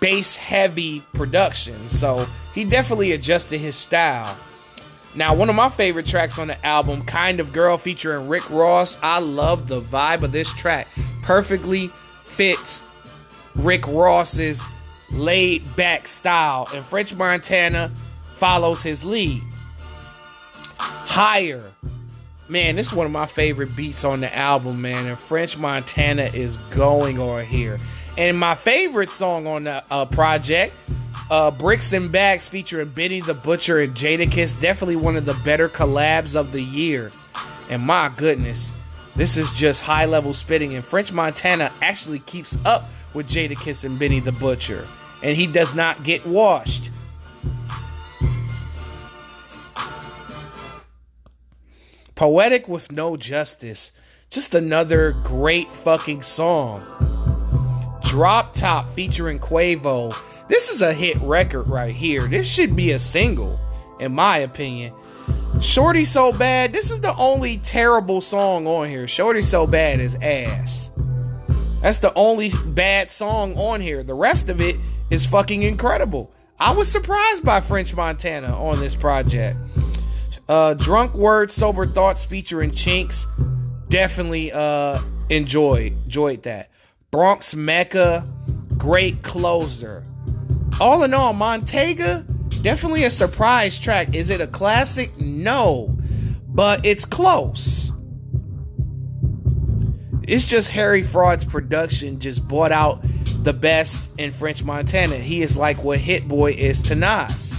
bass 0.00 0.36
heavy 0.36 1.00
production. 1.14 1.76
So 1.88 2.26
he 2.54 2.64
definitely 2.64 3.12
adjusted 3.12 3.58
his 3.58 3.76
style. 3.76 4.36
Now, 5.14 5.34
one 5.34 5.48
of 5.50 5.56
my 5.56 5.68
favorite 5.68 6.06
tracks 6.06 6.38
on 6.38 6.48
the 6.48 6.66
album, 6.66 7.02
Kind 7.04 7.40
of 7.40 7.52
Girl, 7.52 7.76
featuring 7.76 8.28
Rick 8.28 8.48
Ross. 8.48 8.96
I 9.02 9.18
love 9.18 9.66
the 9.66 9.80
vibe 9.80 10.22
of 10.22 10.30
this 10.30 10.52
track. 10.52 10.86
Perfectly 11.22 11.88
fits 12.22 12.82
Rick 13.56 13.88
Ross's 13.88 14.64
laid 15.12 15.76
back 15.76 16.08
style, 16.08 16.68
and 16.74 16.84
French 16.84 17.14
Montana 17.14 17.90
follows 18.36 18.82
his 18.82 19.04
lead. 19.04 19.42
Higher. 20.78 21.62
Man, 22.48 22.74
this 22.74 22.88
is 22.88 22.92
one 22.92 23.06
of 23.06 23.12
my 23.12 23.26
favorite 23.26 23.76
beats 23.76 24.04
on 24.04 24.20
the 24.20 24.34
album, 24.36 24.82
man. 24.82 25.06
And 25.06 25.18
French 25.18 25.56
Montana 25.56 26.22
is 26.22 26.56
going 26.56 27.18
on 27.18 27.44
here. 27.44 27.76
And 28.18 28.38
my 28.38 28.54
favorite 28.54 29.10
song 29.10 29.46
on 29.46 29.64
the 29.64 29.84
uh, 29.90 30.04
project, 30.06 30.74
uh, 31.30 31.50
Bricks 31.52 31.92
and 31.92 32.10
Bags 32.10 32.48
featuring 32.48 32.88
Benny 32.88 33.20
the 33.20 33.34
Butcher 33.34 33.78
and 33.80 33.94
Jadakiss. 33.94 34.60
Definitely 34.60 34.96
one 34.96 35.16
of 35.16 35.26
the 35.26 35.38
better 35.44 35.68
collabs 35.68 36.34
of 36.34 36.50
the 36.50 36.62
year. 36.62 37.10
And 37.68 37.82
my 37.82 38.10
goodness, 38.16 38.72
this 39.14 39.36
is 39.36 39.52
just 39.52 39.82
high 39.82 40.06
level 40.06 40.34
spitting. 40.34 40.74
And 40.74 40.84
French 40.84 41.12
Montana 41.12 41.70
actually 41.82 42.18
keeps 42.20 42.58
up 42.64 42.84
with 43.14 43.28
Jadakiss 43.28 43.84
and 43.84 43.98
Benny 43.98 44.18
the 44.18 44.32
Butcher. 44.32 44.84
And 45.22 45.36
he 45.36 45.46
does 45.46 45.74
not 45.74 46.02
get 46.02 46.26
washed. 46.26 46.90
Poetic 52.14 52.68
with 52.68 52.92
No 52.92 53.16
Justice. 53.16 53.92
Just 54.30 54.54
another 54.54 55.12
great 55.24 55.72
fucking 55.72 56.22
song. 56.22 56.84
Drop 58.02 58.54
Top 58.54 58.92
featuring 58.94 59.38
Quavo. 59.38 60.14
This 60.46 60.70
is 60.70 60.82
a 60.82 60.92
hit 60.92 61.16
record 61.18 61.68
right 61.68 61.94
here. 61.94 62.26
This 62.26 62.52
should 62.52 62.76
be 62.76 62.90
a 62.90 62.98
single, 62.98 63.60
in 64.00 64.12
my 64.12 64.38
opinion. 64.38 64.92
Shorty 65.60 66.04
So 66.04 66.32
Bad. 66.32 66.72
This 66.72 66.90
is 66.90 67.00
the 67.00 67.14
only 67.16 67.58
terrible 67.58 68.20
song 68.20 68.66
on 68.66 68.88
here. 68.88 69.06
Shorty 69.06 69.42
So 69.42 69.66
Bad 69.66 70.00
is 70.00 70.16
ass. 70.16 70.89
That's 71.82 71.98
the 71.98 72.12
only 72.14 72.50
bad 72.66 73.10
song 73.10 73.54
on 73.56 73.80
here. 73.80 74.02
The 74.02 74.14
rest 74.14 74.50
of 74.50 74.60
it 74.60 74.76
is 75.10 75.26
fucking 75.26 75.62
incredible. 75.62 76.30
I 76.58 76.72
was 76.72 76.90
surprised 76.90 77.44
by 77.44 77.60
French 77.60 77.94
Montana 77.94 78.54
on 78.54 78.80
this 78.80 78.94
project. 78.94 79.56
Uh, 80.48 80.74
Drunk 80.74 81.14
Words, 81.14 81.54
Sober 81.54 81.86
Thoughts 81.86 82.24
featuring 82.24 82.72
Chinx. 82.72 83.26
Definitely 83.88 84.52
uh, 84.52 85.00
enjoyed, 85.30 85.92
enjoyed 86.04 86.42
that. 86.42 86.68
Bronx 87.10 87.54
Mecca, 87.54 88.24
great 88.76 89.22
closer. 89.22 90.04
All 90.80 91.02
in 91.02 91.14
all, 91.14 91.32
Montega, 91.32 92.24
definitely 92.62 93.04
a 93.04 93.10
surprise 93.10 93.78
track. 93.78 94.14
Is 94.14 94.30
it 94.30 94.40
a 94.40 94.46
classic? 94.46 95.10
No, 95.20 95.96
but 96.48 96.84
it's 96.84 97.04
close. 97.04 97.89
It's 100.30 100.44
just 100.44 100.70
Harry 100.70 101.02
Fraud's 101.02 101.44
production 101.44 102.20
just 102.20 102.48
brought 102.48 102.70
out 102.70 103.02
the 103.42 103.52
best 103.52 104.20
in 104.20 104.30
French 104.30 104.62
Montana. 104.62 105.16
He 105.16 105.42
is 105.42 105.56
like 105.56 105.82
what 105.82 105.98
Hit 105.98 106.28
Boy 106.28 106.52
is 106.52 106.80
to 106.82 106.94
Nas. 106.94 107.50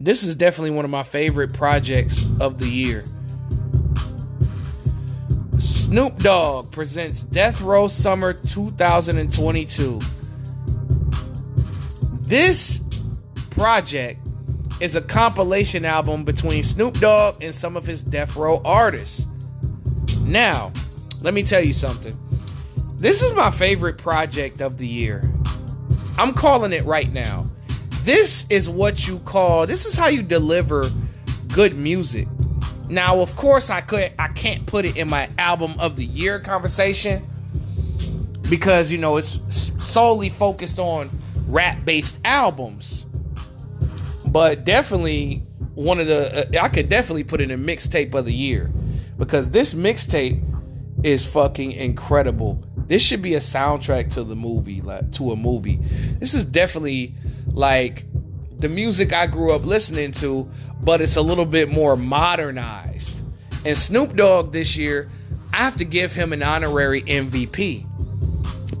This 0.00 0.22
is 0.22 0.34
definitely 0.36 0.70
one 0.70 0.86
of 0.86 0.90
my 0.90 1.02
favorite 1.02 1.52
projects 1.52 2.24
of 2.40 2.58
the 2.58 2.70
year. 2.70 3.02
Snoop 5.60 6.16
Dogg 6.16 6.72
presents 6.72 7.24
Death 7.24 7.60
Row 7.60 7.88
Summer 7.88 8.32
2022. 8.32 9.98
This 12.26 12.82
project 13.50 14.27
is 14.80 14.96
a 14.96 15.00
compilation 15.00 15.84
album 15.84 16.24
between 16.24 16.62
Snoop 16.62 16.98
Dogg 17.00 17.42
and 17.42 17.54
some 17.54 17.76
of 17.76 17.86
his 17.86 18.02
Death 18.02 18.36
Row 18.36 18.60
artists. 18.64 19.48
Now, 20.20 20.72
let 21.22 21.34
me 21.34 21.42
tell 21.42 21.62
you 21.62 21.72
something. 21.72 22.14
This 22.98 23.22
is 23.22 23.34
my 23.34 23.50
favorite 23.50 23.98
project 23.98 24.60
of 24.60 24.78
the 24.78 24.86
year. 24.86 25.22
I'm 26.16 26.32
calling 26.32 26.72
it 26.72 26.84
right 26.84 27.12
now. 27.12 27.46
This 28.02 28.46
is 28.50 28.68
what 28.68 29.06
you 29.06 29.18
call, 29.20 29.66
this 29.66 29.86
is 29.86 29.96
how 29.96 30.08
you 30.08 30.22
deliver 30.22 30.88
good 31.52 31.76
music. 31.76 32.28
Now, 32.88 33.20
of 33.20 33.34
course, 33.36 33.70
I 33.70 33.80
could 33.80 34.12
I 34.18 34.28
can't 34.28 34.66
put 34.66 34.84
it 34.84 34.96
in 34.96 35.10
my 35.10 35.28
album 35.38 35.74
of 35.78 35.96
the 35.96 36.06
year 36.06 36.40
conversation 36.40 37.20
because 38.48 38.90
you 38.90 38.98
know 38.98 39.18
it's 39.18 39.40
solely 39.82 40.30
focused 40.30 40.78
on 40.78 41.10
rap-based 41.48 42.20
albums 42.24 43.04
but 44.32 44.64
definitely 44.64 45.42
one 45.74 46.00
of 46.00 46.06
the 46.06 46.58
uh, 46.58 46.64
I 46.64 46.68
could 46.68 46.88
definitely 46.88 47.24
put 47.24 47.40
in 47.40 47.50
mixtape 47.50 48.14
of 48.14 48.24
the 48.24 48.32
year 48.32 48.70
because 49.16 49.50
this 49.50 49.74
mixtape 49.74 50.42
is 51.04 51.24
fucking 51.24 51.72
incredible. 51.72 52.64
This 52.86 53.02
should 53.02 53.22
be 53.22 53.34
a 53.34 53.38
soundtrack 53.38 54.12
to 54.14 54.24
the 54.24 54.34
movie, 54.34 54.80
like 54.80 55.12
to 55.12 55.32
a 55.32 55.36
movie. 55.36 55.76
This 56.18 56.34
is 56.34 56.44
definitely 56.44 57.14
like 57.52 58.04
the 58.58 58.68
music 58.68 59.12
I 59.12 59.26
grew 59.26 59.52
up 59.54 59.64
listening 59.64 60.12
to, 60.12 60.44
but 60.84 61.00
it's 61.00 61.16
a 61.16 61.22
little 61.22 61.44
bit 61.44 61.70
more 61.70 61.96
modernized. 61.96 63.22
And 63.64 63.76
Snoop 63.76 64.14
Dogg 64.14 64.52
this 64.52 64.76
year, 64.76 65.08
I 65.52 65.58
have 65.58 65.76
to 65.76 65.84
give 65.84 66.12
him 66.12 66.32
an 66.32 66.42
honorary 66.42 67.02
MVP. 67.02 67.84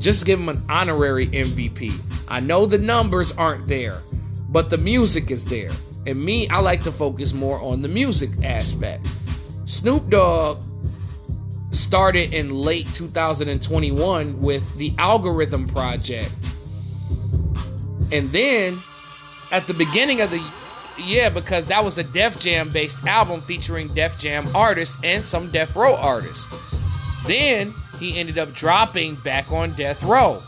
Just 0.00 0.26
give 0.26 0.40
him 0.40 0.48
an 0.48 0.56
honorary 0.68 1.26
MVP. 1.26 2.26
I 2.30 2.40
know 2.40 2.66
the 2.66 2.78
numbers 2.78 3.32
aren't 3.32 3.66
there, 3.66 3.98
but 4.48 4.70
the 4.70 4.78
music 4.78 5.30
is 5.30 5.44
there. 5.44 5.70
And 6.06 6.24
me, 6.24 6.48
I 6.48 6.60
like 6.60 6.80
to 6.82 6.92
focus 6.92 7.34
more 7.34 7.62
on 7.62 7.82
the 7.82 7.88
music 7.88 8.30
aspect. 8.44 9.06
Snoop 9.06 10.08
Dogg 10.08 10.62
started 11.70 12.32
in 12.32 12.50
late 12.50 12.86
2021 12.94 14.40
with 14.40 14.76
the 14.78 14.92
Algorithm 14.98 15.66
Project. 15.68 16.32
And 18.10 18.24
then 18.30 18.72
at 19.52 19.64
the 19.64 19.74
beginning 19.76 20.22
of 20.22 20.30
the 20.30 20.42
yeah, 21.04 21.28
because 21.28 21.68
that 21.68 21.84
was 21.84 21.98
a 21.98 22.04
Def 22.04 22.40
Jam 22.40 22.72
based 22.72 23.06
album 23.06 23.40
featuring 23.40 23.86
Def 23.88 24.18
Jam 24.18 24.44
artists 24.54 24.98
and 25.04 25.22
some 25.22 25.48
Death 25.52 25.76
Row 25.76 25.94
artists. 25.96 27.24
Then 27.26 27.72
he 28.00 28.18
ended 28.18 28.38
up 28.38 28.52
dropping 28.52 29.14
back 29.16 29.52
on 29.52 29.72
Death 29.72 30.02
Row, 30.02 30.40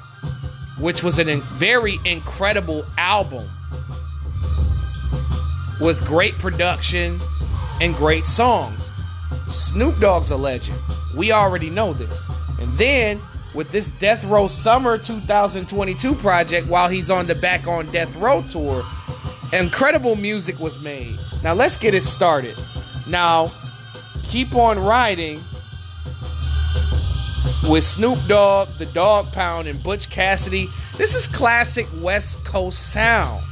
which 0.80 1.04
was 1.04 1.18
a 1.20 1.36
very 1.36 1.98
incredible 2.04 2.82
album 2.98 3.46
with 5.80 6.04
great 6.06 6.34
production 6.34 7.16
and 7.80 7.94
great 7.94 8.24
songs. 8.24 8.90
Snoop 9.48 9.96
Dogg's 9.98 10.30
a 10.30 10.36
legend. 10.36 10.78
We 11.16 11.32
already 11.32 11.70
know 11.70 11.92
this. 11.92 12.28
And 12.60 12.70
then 12.74 13.18
with 13.54 13.72
this 13.72 13.90
Death 13.90 14.24
Row 14.24 14.46
Summer 14.46 14.98
2022 14.98 16.14
project, 16.14 16.68
while 16.68 16.88
he's 16.88 17.10
on 17.10 17.26
the 17.26 17.34
Back 17.34 17.66
on 17.66 17.86
Death 17.86 18.16
Row 18.16 18.42
tour, 18.42 18.82
incredible 19.52 20.16
music 20.16 20.58
was 20.60 20.80
made. 20.82 21.18
Now 21.42 21.54
let's 21.54 21.76
get 21.76 21.94
it 21.94 22.04
started. 22.04 22.54
Now, 23.08 23.50
keep 24.22 24.54
on 24.54 24.78
riding 24.78 25.40
with 27.68 27.82
Snoop 27.82 28.18
Dogg, 28.28 28.68
the 28.78 28.86
Dog 28.86 29.32
Pound, 29.32 29.66
and 29.66 29.82
Butch 29.82 30.10
Cassidy. 30.10 30.68
This 30.96 31.14
is 31.14 31.26
classic 31.26 31.86
West 32.00 32.44
Coast 32.44 32.92
sound. 32.92 33.42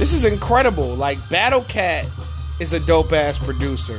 This 0.00 0.14
is 0.14 0.24
incredible. 0.24 0.94
Like 0.94 1.18
Battle 1.28 1.60
Cat 1.64 2.06
is 2.58 2.72
a 2.72 2.80
dope 2.86 3.12
ass 3.12 3.38
producer. 3.38 3.98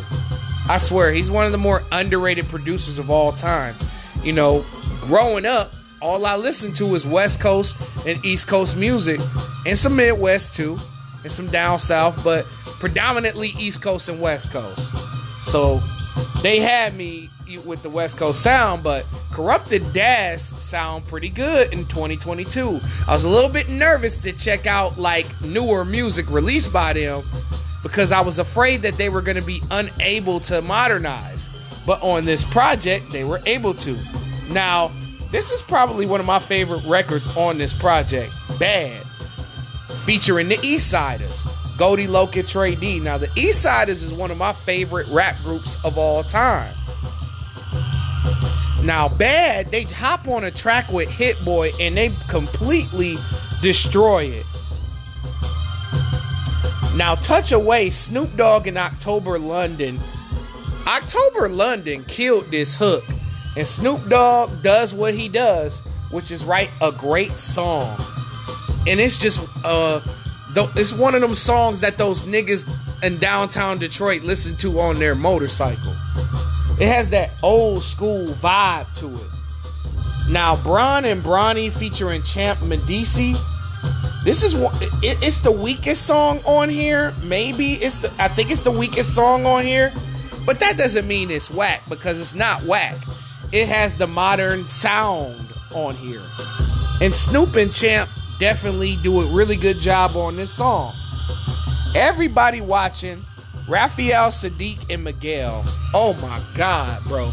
I 0.68 0.80
swear, 0.80 1.12
he's 1.12 1.30
one 1.30 1.46
of 1.46 1.52
the 1.52 1.60
more 1.60 1.84
underrated 1.92 2.46
producers 2.46 2.98
of 2.98 3.12
all 3.12 3.32
time. 3.32 3.76
You 4.24 4.34
know, 4.34 4.66
growing 5.02 5.46
up, 5.46 5.72
all 6.02 6.26
I 6.26 6.38
listened 6.38 6.76
to 6.78 6.88
was 6.88 7.06
West 7.06 7.40
Coast 7.40 7.78
and 8.08 8.18
East 8.26 8.48
Coast 8.48 8.78
music, 8.78 9.20
and 9.68 9.78
some 9.78 9.96
Midwest 9.96 10.56
too, 10.56 10.80
and 11.22 11.32
some 11.32 11.46
down 11.50 11.78
south, 11.78 12.24
but 12.24 12.46
predominantly 12.80 13.50
East 13.60 13.84
Coast 13.84 14.10
and 14.10 14.20
West 14.20 14.52
Coast. 14.52 14.80
So 15.46 15.80
they 16.42 16.62
had 16.62 16.96
me 16.96 17.30
with 17.60 17.84
the 17.84 17.90
West 17.90 18.18
Coast 18.18 18.42
sound, 18.42 18.84
but 18.84 19.06
Corrupted 19.32 19.82
Das 19.94 20.44
sound 20.62 21.08
pretty 21.08 21.30
good 21.30 21.72
in 21.72 21.86
2022. 21.86 22.80
I 23.08 23.14
was 23.14 23.24
a 23.24 23.30
little 23.30 23.50
bit 23.50 23.70
nervous 23.70 24.18
to 24.20 24.34
check 24.34 24.68
out 24.68 24.98
like 24.98 25.26
newer 25.42 25.86
music 25.86 26.30
released 26.30 26.74
by 26.74 26.92
them 26.92 27.24
because 27.82 28.12
I 28.12 28.20
was 28.20 28.40
afraid 28.40 28.82
that 28.82 28.96
they 28.96 29.08
were 29.08 29.22
going 29.22 29.38
to 29.38 29.44
be 29.44 29.62
unable 29.72 30.42
to 30.42 30.62
modernize. 30.64 31.50
But 31.88 32.04
on 32.04 32.26
this 32.26 32.44
project, 32.44 33.10
they 33.12 33.24
were 33.24 33.40
able 33.46 33.74
to. 33.76 33.98
Now, 34.52 34.92
this 35.32 35.50
is 35.50 35.62
probably 35.62 36.06
one 36.06 36.20
of 36.20 36.26
my 36.26 36.40
favorite 36.40 36.84
records 36.86 37.36
on 37.38 37.58
this 37.58 37.74
project, 37.74 38.32
Bad, 38.60 39.00
featuring 40.06 40.50
the 40.50 40.56
Eastsidaz. 40.58 41.48
Goldie 41.78 42.06
Loc, 42.06 42.34
Tray 42.34 42.76
Deee. 42.76 43.00
Now, 43.00 43.18
the 43.18 43.28
Eastsidaz 43.28 44.04
is 44.04 44.14
one 44.14 44.30
of 44.30 44.38
my 44.38 44.52
favorite 44.52 45.08
rap 45.10 45.38
groups 45.42 45.84
of 45.86 45.98
all 45.98 46.22
time. 46.22 46.74
Now, 48.84 49.10
bad, 49.10 49.68
they 49.68 49.84
hop 49.84 50.28
on 50.28 50.44
a 50.44 50.52
track 50.52 50.92
with 50.92 51.10
Hit 51.10 51.44
Boy 51.46 51.72
and 51.80 51.96
they 51.96 52.10
completely 52.30 53.16
destroy 53.62 54.24
it. 54.24 54.46
Now, 56.98 57.16
touch 57.16 57.52
away 57.52 57.90
Snoop 57.90 58.36
Dogg 58.36 58.68
in 58.68 58.78
October 58.78 59.38
London. 59.38 60.00
October 60.88 61.48
London 61.48 62.04
killed 62.06 62.46
this 62.46 62.76
hook, 62.76 63.04
and 63.56 63.66
Snoop 63.66 64.00
Dogg 64.10 64.50
does 64.62 64.94
what 64.94 65.14
he 65.14 65.30
does, 65.30 65.86
which 66.12 66.32
is 66.32 66.44
write 66.44 66.72
a 66.82 66.92
great 66.92 67.32
song. 67.32 67.88
And 68.88 69.00
it's 69.00 69.18
just 69.18 69.40
uh, 69.64 70.02
it's 70.76 70.92
one 70.92 71.16
of 71.16 71.22
them 71.22 71.36
songs 71.36 71.80
that 71.82 71.98
those 71.98 72.24
niggas 72.24 72.68
in 73.04 73.18
downtown 73.20 73.78
Detroit 73.78 74.24
listen 74.24 74.56
to 74.58 74.80
on 74.80 75.00
their 75.00 75.16
motorcycle. 75.16 75.94
It 76.82 76.88
has 76.88 77.12
that 77.12 77.30
old 77.44 77.84
school 77.84 78.34
vibe 78.34 78.92
to 78.96 79.06
it. 79.06 80.32
Now, 80.32 80.56
Bron 80.64 81.06
and 81.06 81.22
Bronny 81.22 81.72
featuring 81.72 82.24
Champ 82.24 82.60
Medici. 82.64 83.34
This 84.24 84.42
is 84.42 84.56
one. 84.56 84.74
It, 85.04 85.16
it's 85.22 85.42
the 85.42 85.52
weakest 85.52 86.08
song 86.08 86.40
on 86.40 86.70
here. 86.70 87.14
Maybe 87.24 87.74
it's 87.74 88.00
the. 88.00 88.12
I 88.18 88.28
think 88.30 88.50
it's 88.50 88.64
the 88.64 88.72
weakest 88.72 89.14
song 89.14 89.46
on 89.46 89.64
here, 89.64 89.92
but 90.48 90.60
that 90.60 90.76
doesn't 90.76 91.08
mean 91.08 91.30
it's 91.30 91.52
whack 91.52 91.84
because 91.88 92.20
it's 92.20 92.34
not 92.34 92.64
whack. 92.64 92.96
It 93.52 93.68
has 93.68 93.96
the 93.96 94.08
modern 94.08 94.64
sound 94.64 95.40
on 95.76 95.94
here, 95.94 96.24
and 97.00 97.14
Snoop 97.14 97.56
and 97.58 97.72
Champ 97.72 98.10
definitely 98.40 98.98
do 99.04 99.22
a 99.22 99.26
really 99.36 99.56
good 99.56 99.78
job 99.78 100.16
on 100.16 100.36
this 100.36 100.52
song. 100.52 100.94
Everybody 101.96 102.60
watching 102.60 103.24
Raphael, 103.70 104.30
Saadiq, 104.30 104.94
and 104.94 105.04
Miguel. 105.04 105.64
Oh 105.94 106.18
my 106.22 106.42
God, 106.58 107.02
bro. 107.06 107.26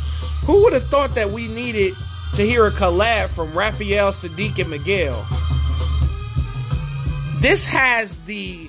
Who 0.46 0.62
would 0.64 0.72
have 0.72 0.86
thought 0.86 1.14
that 1.14 1.28
we 1.28 1.48
needed 1.48 1.94
to 2.34 2.42
hear 2.42 2.66
a 2.66 2.70
collab 2.70 3.28
from 3.28 3.56
Raphael, 3.56 4.10
Saadiq, 4.10 4.58
and 4.60 4.70
Miguel? 4.70 5.16
This 7.40 7.66
has 7.66 8.24
the 8.24 8.68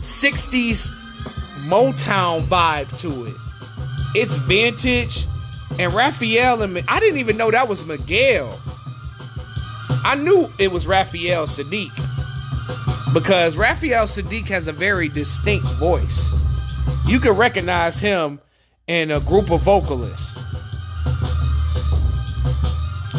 60s 0.00 0.88
Motown 1.68 2.40
vibe 2.42 2.98
to 3.00 3.26
it. 3.26 3.34
it's 4.14 4.36
vintage. 4.38 5.26
And 5.78 5.94
Raphael 5.94 6.62
and 6.62 6.78
I 6.88 7.00
didn't 7.00 7.20
even 7.20 7.36
know 7.36 7.50
that 7.50 7.68
was 7.68 7.86
Miguel. 7.86 8.58
I 10.04 10.16
knew 10.16 10.48
it 10.58 10.72
was 10.72 10.86
Raphael 10.86 11.46
Saadiq 11.46 11.94
because 13.14 13.56
Raphael 13.56 14.04
Saadiq 14.04 14.48
has 14.48 14.66
a 14.66 14.72
very 14.72 15.08
distinct 15.08 15.66
voice. 15.78 16.39
You 17.10 17.18
can 17.18 17.32
recognize 17.32 17.98
him 17.98 18.40
in 18.86 19.10
a 19.10 19.18
group 19.18 19.50
of 19.50 19.62
vocalists. 19.62 20.38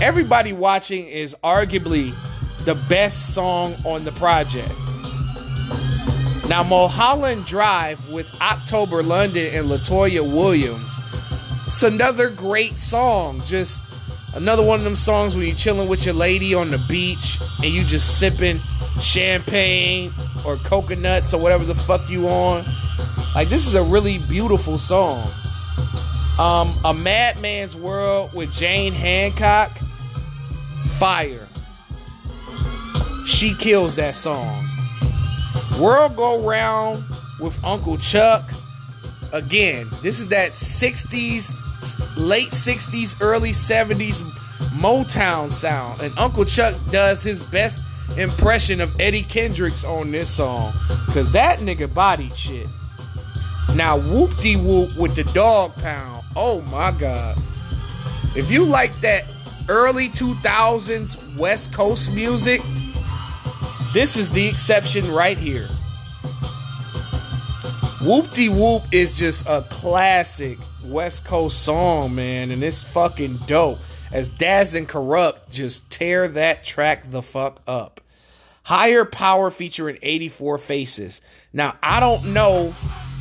Everybody 0.02 0.54
watching 0.54 1.08
is 1.08 1.36
arguably 1.44 2.14
the 2.64 2.76
best 2.88 3.34
song 3.34 3.76
on 3.84 4.06
the 4.06 4.14
project. 4.14 4.72
Now, 6.48 6.64
Mulholland 6.64 7.46
Drive 7.46 8.08
with 8.08 8.34
October 8.42 9.04
London 9.04 9.54
and 9.54 9.68
Latoya 9.68 10.22
Williams. 10.22 11.00
It's 11.68 11.84
another 11.84 12.30
great 12.30 12.78
song. 12.78 13.42
Just 13.46 13.82
another 14.38 14.64
one 14.64 14.80
of 14.80 14.86
them 14.86 14.96
songs 14.96 15.36
when 15.36 15.46
you're 15.46 15.56
chilling 15.58 15.90
with 15.90 16.06
your 16.06 16.16
lady 16.16 16.56
on 16.56 16.72
the 16.72 16.82
beach 16.88 17.40
and 17.58 17.66
you 17.66 17.84
just 17.84 18.18
sipping 18.18 18.60
champagne 19.02 20.12
or 20.46 20.56
coconuts 20.56 21.34
or 21.34 21.42
whatever 21.42 21.66
the 21.66 21.76
fuck 21.76 22.10
you 22.10 22.30
on. 22.30 22.64
Like 23.34 23.48
this 23.48 23.66
is 23.68 23.76
a 23.76 23.84
really 23.84 24.20
beautiful 24.30 24.78
song. 24.78 25.26
Um, 26.38 26.74
A 26.86 26.94
Madman's 26.94 27.76
World 27.76 28.32
with 28.34 28.54
Jane 28.54 28.94
Handcock. 28.94 29.70
Fire. 30.98 31.48
She 33.26 33.54
kills 33.54 33.96
that 33.96 34.16
song. 34.16 34.64
World 35.80 36.16
Go 36.16 36.46
Round 36.46 37.04
with 37.40 37.58
Uncle 37.64 37.98
Chuck. 37.98 38.44
Again, 39.34 39.86
this 40.02 40.20
is 40.20 40.28
that 40.30 40.52
60s, 40.52 42.18
late 42.18 42.50
60s, 42.50 43.22
early 43.22 43.52
70s 43.52 44.22
Motown 44.80 45.50
sound. 45.50 46.02
And 46.02 46.16
Uncle 46.18 46.44
Chuck 46.44 46.74
does 46.92 47.24
his 47.24 47.44
best 47.44 47.80
impression 48.18 48.82
of 48.82 49.00
Eddie 49.00 49.24
Kendricks 49.24 49.86
on 49.86 50.12
this 50.12 50.30
song. 50.30 50.72
Cause 51.14 51.32
that 51.32 51.60
nigga 51.60 51.94
bodied 51.94 52.36
shit. 52.36 52.68
Now 53.76 53.98
whoop 53.98 54.36
de 54.38 54.56
whoop 54.56 54.98
with 54.98 55.16
the 55.16 55.24
dog 55.34 55.74
pound. 55.76 56.24
Oh 56.36 56.62
my 56.72 56.92
god. 57.00 57.36
If 58.36 58.50
you 58.52 58.66
like 58.66 58.94
that 59.02 59.24
early 59.70 60.08
2000s 60.10 61.38
West 61.38 61.74
Coast 61.74 62.14
music, 62.14 62.62
this 63.94 64.18
is 64.18 64.32
the 64.32 64.48
exception 64.48 65.12
right 65.12 65.38
here. 65.38 65.68
Whoop 68.04 68.32
de 68.32 68.50
Whoop 68.50 68.84
is 68.92 69.18
just 69.18 69.48
a 69.48 69.62
classic 69.70 70.58
West 70.86 71.24
Coast 71.24 71.64
song, 71.64 72.16
man, 72.16 72.52
and 72.52 72.64
it's 72.64 72.82
fucking 72.82 73.38
dope. 73.48 73.80
As 74.12 74.28
Daz 74.28 74.76
and 74.76 74.90
Kurupt 74.90 75.52
just 75.52 75.92
tear 75.92 76.28
that 76.30 76.64
track 76.66 77.12
the 77.12 77.22
fuck 77.22 77.62
up. 77.68 78.02
Higher 78.64 79.06
Power 79.06 79.52
featuring 79.52 79.98
84 80.02 80.58
Faces. 80.58 81.22
Now, 81.54 81.76
I 81.84 82.00
don't 82.00 82.34
know 82.34 82.74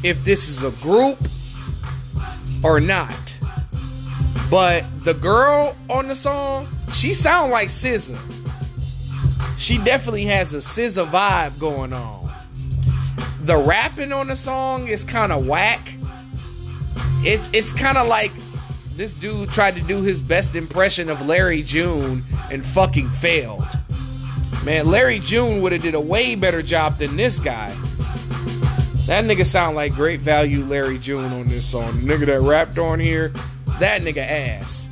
if 0.02 0.24
this 0.24 0.48
is 0.48 0.64
a 0.64 0.70
group 0.82 1.18
or 2.64 2.80
not. 2.80 3.36
But 4.50 4.84
the 5.04 5.14
girl 5.14 5.76
on 5.88 6.08
the 6.08 6.16
song, 6.16 6.66
she 6.92 7.12
sound 7.14 7.52
like 7.52 7.68
SZA. 7.68 8.18
She 9.58 9.78
definitely 9.78 10.24
has 10.24 10.54
a 10.54 10.58
SZA 10.58 11.06
vibe 11.06 11.58
going 11.60 11.92
on. 11.92 12.28
The 13.42 13.56
rapping 13.56 14.12
on 14.12 14.26
the 14.26 14.36
song 14.36 14.88
is 14.88 15.04
kind 15.04 15.32
of 15.32 15.46
whack. 15.46 15.94
It's 17.22 17.50
it's 17.52 17.72
kind 17.72 17.98
of 17.98 18.08
like 18.08 18.32
this 18.96 19.12
dude 19.12 19.50
tried 19.50 19.76
to 19.76 19.82
do 19.82 20.02
his 20.02 20.20
best 20.20 20.54
impression 20.54 21.10
of 21.10 21.26
Larry 21.26 21.62
June 21.62 22.22
and 22.50 22.64
fucking 22.64 23.08
failed. 23.10 23.66
Man, 24.64 24.86
Larry 24.86 25.20
June 25.20 25.62
would 25.62 25.72
have 25.72 25.82
did 25.82 25.94
a 25.94 26.00
way 26.00 26.34
better 26.34 26.62
job 26.62 26.98
than 26.98 27.16
this 27.16 27.38
guy. 27.40 27.74
That 29.10 29.24
nigga 29.24 29.44
sound 29.44 29.74
like 29.74 29.92
great 29.94 30.22
value 30.22 30.62
Larry 30.66 30.96
June 30.96 31.32
on 31.32 31.46
this 31.46 31.68
song. 31.68 31.90
The 31.94 32.14
nigga 32.14 32.26
that 32.26 32.42
rapped 32.42 32.78
on 32.78 33.00
here, 33.00 33.32
that 33.80 34.02
nigga 34.02 34.18
ass. 34.18 34.86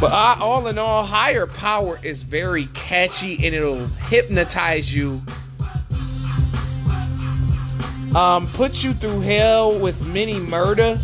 But 0.00 0.12
uh, 0.12 0.36
all 0.38 0.68
in 0.68 0.78
all, 0.78 1.02
Higher 1.02 1.48
Power 1.48 1.98
is 2.04 2.22
very 2.22 2.66
catchy 2.74 3.34
and 3.44 3.56
it'll 3.56 3.88
hypnotize 4.06 4.94
you. 4.94 5.18
Um, 8.16 8.46
Put 8.52 8.84
You 8.84 8.92
Through 8.92 9.18
Hell 9.22 9.76
with 9.80 10.06
Minnie 10.06 10.38
Murder. 10.38 10.96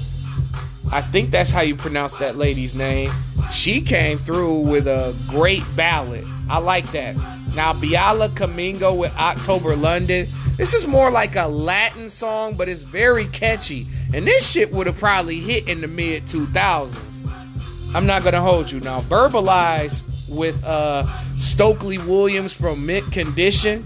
I 0.93 1.01
think 1.01 1.31
that's 1.31 1.51
how 1.51 1.63
you 1.63 1.75
pronounce 1.75 2.15
that 2.19 2.37
lady's 2.37 2.77
name. 2.77 3.11
She 3.51 3.81
came 3.81 4.19
through 4.19 4.69
with 4.69 4.87
a 4.87 5.17
great 5.29 5.65
ballad. 5.75 6.25
I 6.49 6.59
like 6.61 6.89
that. 6.93 7.17
Now, 7.55 7.73
Baila 7.73 8.29
Conmigo 8.31 8.97
with 8.97 9.17
October 9.17 9.77
London. 9.77 10.27
This 10.57 10.75
is 10.75 10.87
more 10.87 11.11
like 11.11 11.37
a 11.37 11.49
Latin 11.49 12.09
song, 12.09 12.55
but 12.57 12.69
it's 12.69 12.83
very 12.83 13.25
catchy. 13.27 13.85
And 14.15 14.27
this 14.27 14.51
shit 14.51 14.73
would 14.73 14.87
have 14.87 14.99
probably 14.99 15.41
hit 15.41 15.69
in 15.69 15.81
the 15.81 15.89
mid 15.89 16.25
2000s. 16.25 17.95
I'm 17.95 18.07
not 18.07 18.23
gonna 18.23 18.41
hold 18.41 18.71
you 18.71 18.81
now. 18.81 19.01
Verbalize 19.01 20.03
with 20.29 20.63
uh, 20.65 21.03
Stokely 21.33 21.99
Williams 21.99 22.55
from 22.55 22.87
Mint 22.87 23.11
Condition. 23.13 23.85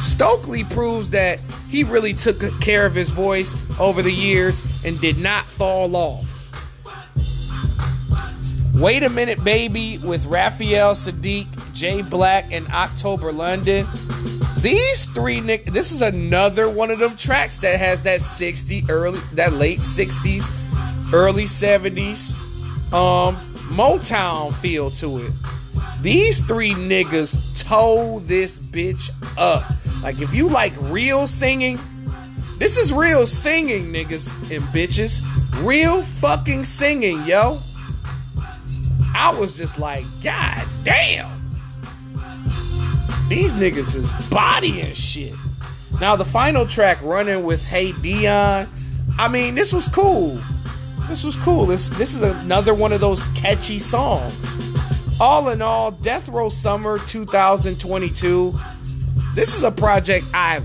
Stokely 0.00 0.62
proves 0.64 1.10
that 1.10 1.40
he 1.68 1.84
really 1.84 2.14
took 2.14 2.38
care 2.60 2.86
of 2.86 2.94
his 2.94 3.10
voice 3.10 3.56
over 3.80 4.02
the 4.02 4.12
years 4.12 4.62
and 4.84 5.00
did 5.00 5.18
not 5.18 5.44
fall 5.44 5.96
off. 5.96 6.24
Wait 8.80 9.02
a 9.02 9.10
minute, 9.10 9.42
baby, 9.42 9.98
with 10.04 10.24
Raphael 10.26 10.94
Saadiq, 10.94 11.46
Jay 11.78 12.02
Black, 12.02 12.50
and 12.50 12.66
October 12.68 13.30
London. 13.30 13.86
These 14.60 15.04
three 15.06 15.40
Nick, 15.40 15.66
this 15.66 15.92
is 15.92 16.02
another 16.02 16.68
one 16.68 16.90
of 16.90 16.98
them 16.98 17.16
tracks 17.16 17.58
that 17.58 17.78
has 17.78 18.02
that 18.02 18.20
60 18.20 18.82
early, 18.90 19.20
that 19.34 19.52
late 19.52 19.78
60s, 19.78 21.14
early 21.14 21.44
70s, 21.44 22.34
um, 22.92 23.36
Motown 23.70 24.52
feel 24.54 24.90
to 24.90 25.18
it. 25.18 25.32
These 26.02 26.44
three 26.46 26.72
niggas 26.72 27.64
tow 27.64 28.18
this 28.24 28.58
bitch 28.58 29.10
up. 29.38 29.62
Like 30.02 30.20
if 30.20 30.34
you 30.34 30.48
like 30.48 30.72
real 30.82 31.28
singing, 31.28 31.78
this 32.58 32.76
is 32.76 32.92
real 32.92 33.24
singing, 33.24 33.92
niggas 33.92 34.32
and 34.50 34.64
bitches. 34.74 35.24
Real 35.64 36.02
fucking 36.02 36.64
singing, 36.64 37.24
yo. 37.24 37.58
I 39.14 39.36
was 39.38 39.56
just 39.56 39.78
like, 39.78 40.04
God 40.24 40.66
damn. 40.82 41.37
These 43.28 43.56
niggas 43.56 43.94
is 43.94 44.30
bodying 44.30 44.94
shit. 44.94 45.34
Now 46.00 46.16
the 46.16 46.24
final 46.24 46.66
track 46.66 46.98
running 47.02 47.44
with 47.44 47.66
Hey 47.66 47.92
Dion. 47.92 48.66
I 49.18 49.28
mean, 49.28 49.54
this 49.54 49.72
was 49.72 49.86
cool. 49.88 50.38
This 51.08 51.24
was 51.24 51.36
cool. 51.36 51.66
This 51.66 51.88
this 51.88 52.14
is 52.14 52.22
another 52.22 52.74
one 52.74 52.92
of 52.92 53.00
those 53.00 53.26
catchy 53.28 53.78
songs. 53.78 54.58
All 55.20 55.48
in 55.50 55.60
all, 55.60 55.90
Death 55.90 56.28
Row 56.28 56.48
Summer 56.48 56.98
2022. 56.98 58.52
This 59.34 59.56
is 59.56 59.62
a 59.62 59.72
project 59.72 60.24
I 60.32 60.60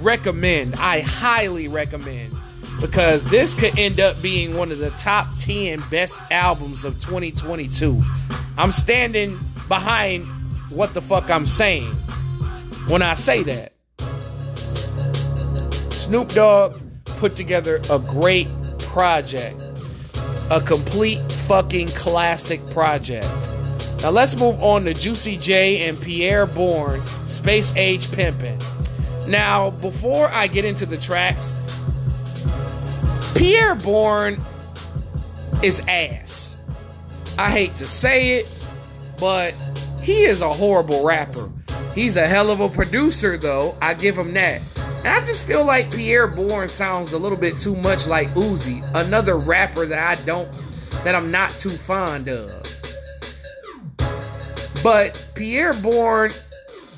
recommend. 0.00 0.74
I 0.76 1.00
highly 1.00 1.68
recommend 1.68 2.34
because 2.80 3.24
this 3.24 3.54
could 3.54 3.78
end 3.78 4.00
up 4.00 4.20
being 4.20 4.56
one 4.56 4.72
of 4.72 4.78
the 4.78 4.90
top 4.90 5.28
10 5.38 5.78
best 5.90 6.20
albums 6.32 6.84
of 6.84 6.94
2022. 7.00 8.00
I'm 8.58 8.72
standing 8.72 9.38
behind 9.68 10.24
what 10.74 10.94
the 10.94 11.02
fuck 11.02 11.30
I'm 11.30 11.46
saying 11.46 11.90
when 12.88 13.02
I 13.02 13.14
say 13.14 13.42
that. 13.44 13.72
Snoop 15.92 16.28
Dogg 16.30 16.80
put 17.04 17.36
together 17.36 17.80
a 17.90 17.98
great 17.98 18.48
project, 18.80 19.60
a 20.50 20.60
complete 20.60 21.20
fucking 21.46 21.88
classic 21.88 22.64
project. 22.70 23.28
Now 24.02 24.10
let's 24.10 24.38
move 24.38 24.60
on 24.62 24.84
to 24.84 24.94
Juicy 24.94 25.36
J 25.36 25.88
and 25.88 25.96
Pi'erre 25.96 26.52
Bourne, 26.52 27.00
Space 27.26 27.74
Age 27.76 28.08
Pimpin'. 28.08 28.58
Now, 29.28 29.70
before 29.70 30.28
I 30.28 30.48
get 30.48 30.64
into 30.64 30.84
the 30.84 30.96
tracks, 30.96 31.52
Pi'erre 33.34 33.76
Bourne 33.76 34.38
is 35.62 35.80
ass. 35.86 36.60
I 37.38 37.50
hate 37.50 37.74
to 37.76 37.86
say 37.86 38.38
it, 38.38 38.66
but 39.18 39.54
he 40.02 40.24
is 40.24 40.40
a 40.42 40.52
horrible 40.52 41.04
rapper. 41.04 41.50
He's 41.94 42.16
a 42.16 42.26
hell 42.26 42.50
of 42.50 42.60
a 42.60 42.68
producer, 42.68 43.36
though. 43.38 43.76
I 43.80 43.94
give 43.94 44.16
him 44.16 44.34
that. 44.34 44.60
And 44.98 45.08
I 45.08 45.24
just 45.24 45.44
feel 45.44 45.64
like 45.64 45.90
Pi'erre 45.90 46.28
Bourne 46.28 46.68
sounds 46.68 47.12
a 47.12 47.18
little 47.18 47.38
bit 47.38 47.58
too 47.58 47.76
much 47.76 48.06
like 48.06 48.28
Uzi, 48.30 48.82
another 48.94 49.36
rapper 49.36 49.84
that 49.86 49.98
I 49.98 50.20
don't, 50.24 50.50
that 51.04 51.14
I'm 51.14 51.30
not 51.30 51.50
too 51.50 51.70
fond 51.70 52.28
of. 52.28 52.50
But 54.82 55.26
Pi'erre 55.34 55.80
Bourne 55.82 56.30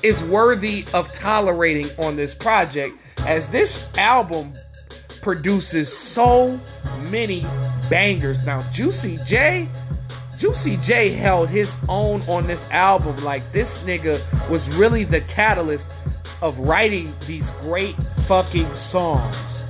is 0.03 0.23
worthy 0.23 0.85
of 0.93 1.11
tolerating 1.13 1.87
on 1.97 2.15
this 2.15 2.33
project, 2.33 2.95
as 3.25 3.49
this 3.49 3.87
album 3.97 4.53
produces 5.21 5.95
so 5.95 6.59
many 7.09 7.43
bangers. 7.89 8.45
Now, 8.45 8.61
Juicy 8.71 9.19
J, 9.25 9.67
Juicy 10.37 10.77
J 10.77 11.09
held 11.09 11.49
his 11.49 11.73
own 11.87 12.21
on 12.27 12.45
this 12.45 12.69
album. 12.71 13.15
Like, 13.23 13.51
this 13.51 13.83
nigga 13.83 14.19
was 14.49 14.75
really 14.77 15.03
the 15.03 15.21
catalyst 15.21 15.97
of 16.41 16.59
writing 16.59 17.11
these 17.25 17.51
great 17.61 17.95
fucking 18.27 18.75
songs. 18.75 19.63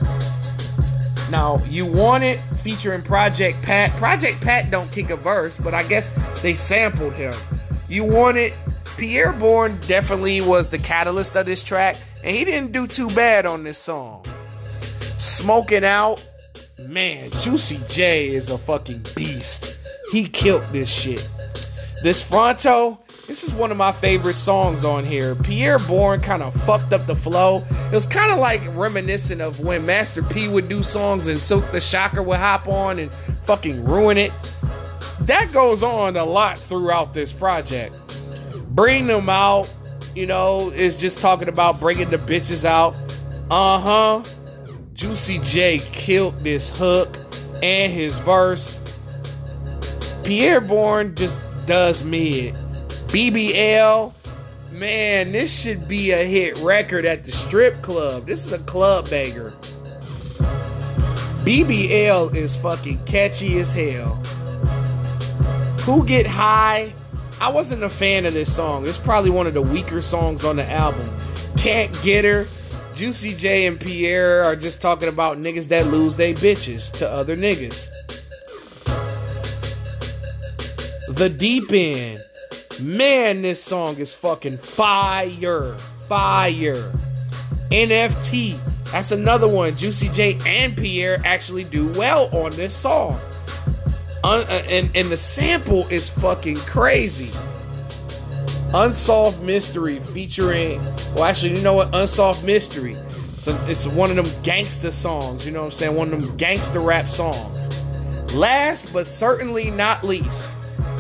Now, 1.29 1.57
You 1.69 1.85
Want 1.85 2.23
It 2.23 2.37
featuring 2.63 3.01
Project 3.01 3.61
Pat. 3.61 3.91
Project 3.91 4.41
Pat 4.41 4.71
don't 4.71 4.91
kick 4.91 5.09
a 5.09 5.15
verse, 5.15 5.57
but 5.57 5.73
I 5.73 5.83
guess 5.83 6.11
they 6.41 6.55
sampled 6.55 7.13
him. 7.13 7.33
You 7.87 8.03
Want 8.03 8.37
It, 8.37 8.57
Pi'erre 8.97 9.37
Bourne 9.39 9.77
definitely 9.87 10.41
was 10.41 10.69
the 10.69 10.77
catalyst 10.77 11.35
of 11.35 11.45
this 11.45 11.63
track, 11.63 11.97
and 12.23 12.35
he 12.35 12.45
didn't 12.45 12.71
do 12.71 12.87
too 12.87 13.07
bad 13.09 13.45
on 13.45 13.63
this 13.63 13.77
song. 13.77 14.23
Smoking 15.17 15.83
Out, 15.83 16.25
man, 16.87 17.29
Juicy 17.41 17.79
J 17.89 18.27
is 18.27 18.49
a 18.49 18.57
fucking 18.57 19.01
beast. 19.15 19.74
He 20.11 20.27
killed 20.27 20.63
this 20.71 20.89
shit. 20.89 21.27
This 22.03 22.21
Fronto, 22.21 22.99
this 23.27 23.43
is 23.43 23.53
one 23.53 23.71
of 23.71 23.77
my 23.77 23.91
favorite 23.91 24.35
songs 24.35 24.85
on 24.85 25.03
here. 25.03 25.33
Pi'erre 25.35 25.79
Bourne 25.87 26.19
kind 26.19 26.43
of 26.43 26.53
fucked 26.63 26.93
up 26.93 27.05
the 27.07 27.15
flow. 27.15 27.63
It 27.87 27.95
was 27.95 28.05
kind 28.05 28.31
of 28.31 28.37
like 28.37 28.61
reminiscent 28.75 29.41
of 29.41 29.59
when 29.59 29.85
Master 29.85 30.21
P 30.21 30.47
would 30.47 30.69
do 30.69 30.83
songs 30.83 31.25
and 31.27 31.37
Silkk 31.37 31.71
the 31.71 31.81
Shocker 31.81 32.21
would 32.21 32.37
hop 32.37 32.67
on 32.67 32.99
and 32.99 33.11
fucking 33.11 33.83
ruin 33.83 34.17
it. 34.17 34.31
That 35.21 35.49
goes 35.51 35.81
on 35.81 36.17
a 36.17 36.23
lot 36.23 36.59
throughout 36.59 37.13
this 37.15 37.33
project. 37.33 37.95
Bring 38.75 39.07
them 39.07 39.29
out, 39.29 39.73
you 40.13 40.27
know, 40.27 40.69
is 40.75 40.97
just 40.97 41.19
talking 41.19 41.47
about 41.47 41.79
bringing 41.79 42.09
the 42.11 42.17
bitches 42.17 42.65
out. 42.65 42.93
Uh 43.49 43.79
huh. 43.79 44.23
Juicy 44.93 45.39
J 45.39 45.79
killed 45.91 46.39
this 46.41 46.77
hook 46.77 47.17
and 47.63 47.91
his 47.91 48.19
verse. 48.19 48.79
Pi'erre 50.25 50.59
Bourne 50.59 51.13
just 51.13 51.39
does 51.67 52.03
mid. 52.03 52.55
BBL, 53.13 54.11
man, 54.71 55.31
this 55.31 55.61
should 55.61 55.87
be 55.87 56.11
a 56.11 56.17
hit 56.17 56.57
record 56.63 57.05
at 57.05 57.23
the 57.23 57.31
strip 57.31 57.79
club. 57.83 58.25
This 58.25 58.47
is 58.47 58.51
a 58.51 58.59
club 58.59 59.07
banger. 59.09 59.51
BBL 61.45 62.35
is 62.35 62.55
fucking 62.55 63.05
catchy 63.05 63.59
as 63.59 63.71
hell. 63.71 64.15
Who 65.85 66.03
Get 66.07 66.25
High? 66.25 66.91
I 67.39 67.51
wasn't 67.51 67.83
a 67.83 67.89
fan 67.89 68.25
of 68.25 68.33
this 68.33 68.53
song. 68.53 68.87
It's 68.87 68.97
probably 68.97 69.29
one 69.29 69.45
of 69.45 69.53
the 69.53 69.61
weaker 69.61 70.01
songs 70.01 70.43
on 70.43 70.55
the 70.55 70.67
album. 70.71 71.07
Can't 71.55 71.95
Get 72.01 72.25
Her. 72.25 72.45
Juicy 72.95 73.35
J 73.35 73.67
and 73.67 73.79
Pi'erre 73.79 74.43
are 74.43 74.55
just 74.55 74.81
talking 74.81 75.09
about 75.09 75.37
niggas 75.37 75.67
that 75.67 75.85
lose 75.85 76.15
their 76.15 76.33
bitches 76.33 76.91
to 76.97 77.07
other 77.07 77.35
niggas. 77.35 77.89
The 81.15 81.29
Deep 81.29 81.71
End. 81.71 82.19
Man, 82.81 83.41
this 83.41 83.63
song 83.63 83.95
is 83.99 84.13
fucking 84.13 84.57
fire. 84.57 85.73
Fire. 86.09 86.91
NFT. 87.71 88.91
That's 88.91 89.11
another 89.11 89.47
one. 89.47 89.77
Juicy 89.77 90.09
J 90.09 90.33
and 90.45 90.73
Pi'erre 90.73 91.21
actually 91.23 91.63
do 91.63 91.89
well 91.93 92.27
on 92.35 92.51
this 92.51 92.75
song. 92.75 93.17
Un- 94.25 94.43
uh, 94.49 94.61
and, 94.69 94.91
and 94.93 95.07
the 95.07 95.15
sample 95.15 95.87
is 95.87 96.09
fucking 96.09 96.57
crazy. 96.57 97.31
Unsolved 98.73 99.41
Mystery 99.41 99.99
featuring, 99.99 100.79
well, 101.15 101.23
actually, 101.23 101.55
you 101.55 101.61
know 101.63 101.75
what? 101.75 101.95
Unsolved 101.95 102.43
Mystery. 102.43 102.95
So 103.19 103.57
it's 103.69 103.87
one 103.87 104.09
of 104.09 104.17
them 104.17 104.43
gangster 104.43 104.91
songs, 104.91 105.45
you 105.45 105.53
know 105.53 105.59
what 105.59 105.67
I'm 105.67 105.71
saying? 105.71 105.95
One 105.95 106.11
of 106.11 106.21
them 106.21 106.35
gangster 106.35 106.81
rap 106.81 107.07
songs. 107.07 107.69
Last 108.35 108.91
but 108.91 109.07
certainly 109.07 109.71
not 109.71 110.03
least, 110.03 110.51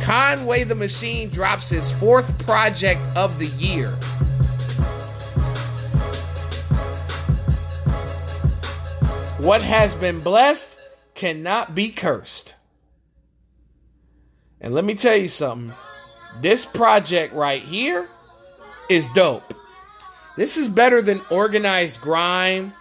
Conway 0.05 0.63
the 0.63 0.75
Machine 0.75 1.29
drops 1.29 1.67
his 1.67 1.89
fourth 1.89 2.45
project 2.45 3.01
of 3.15 3.39
the 3.39 3.47
year. 3.57 3.89
What 9.43 9.63
has 9.63 9.95
been 9.95 10.19
blessed 10.19 10.79
cannot 11.15 11.73
be 11.73 11.89
cursed. 11.89 12.53
And 14.61 14.75
let 14.75 14.85
me 14.85 14.93
tell 14.93 15.17
you 15.17 15.27
something. 15.27 15.75
This 16.39 16.65
project 16.65 17.33
right 17.33 17.63
here 17.63 18.07
is 18.91 19.07
dope. 19.15 19.55
This 20.37 20.55
is 20.55 20.69
better 20.69 21.01
than 21.01 21.19
organized 21.31 22.01
grime. 22.01 22.73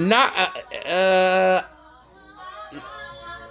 Not 0.00 0.32
uh, 0.36 0.88
uh 0.88 1.62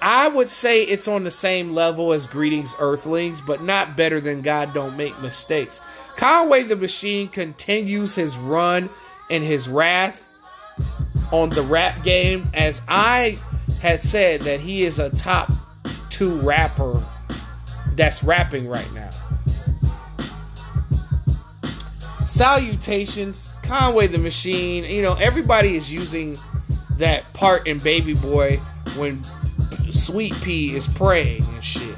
I 0.03 0.27
would 0.27 0.49
say 0.49 0.83
it's 0.83 1.07
on 1.07 1.23
the 1.23 1.31
same 1.31 1.73
level 1.73 2.11
as 2.11 2.27
Greetings 2.27 2.75
Earthlings, 2.77 3.39
but 3.39 3.63
not 3.63 3.95
better 3.95 4.19
than 4.19 4.41
God 4.41 4.73
Don't 4.73 4.97
Make 4.97 5.17
Mistakes. 5.21 5.79
Conway 6.17 6.63
the 6.63 6.75
Machine 6.75 7.29
continues 7.29 8.13
his 8.13 8.37
run 8.37 8.89
and 9.31 9.45
his 9.45 9.69
wrath 9.69 10.27
on 11.31 11.51
the 11.51 11.61
rap 11.61 12.03
game 12.03 12.49
as 12.53 12.81
I 12.87 13.37
had 13.81 14.03
said 14.03 14.41
that 14.41 14.59
he 14.59 14.83
is 14.83 14.99
a 14.99 15.09
top 15.09 15.51
2 16.09 16.35
rapper 16.41 17.01
that's 17.95 18.25
rapping 18.25 18.67
right 18.67 18.89
now. 18.93 19.09
Salutations, 22.25 23.55
Conway 23.63 24.07
the 24.07 24.17
Machine. 24.17 24.83
You 24.83 25.01
know, 25.01 25.13
everybody 25.13 25.77
is 25.77 25.91
using 25.91 26.35
that 26.97 27.31
part 27.33 27.67
in 27.67 27.77
Baby 27.79 28.15
Boy 28.15 28.57
when 28.97 29.21
Sweet 29.93 30.33
Pea 30.43 30.75
is 30.75 30.87
praying 30.87 31.43
and 31.53 31.63
shit. 31.63 31.95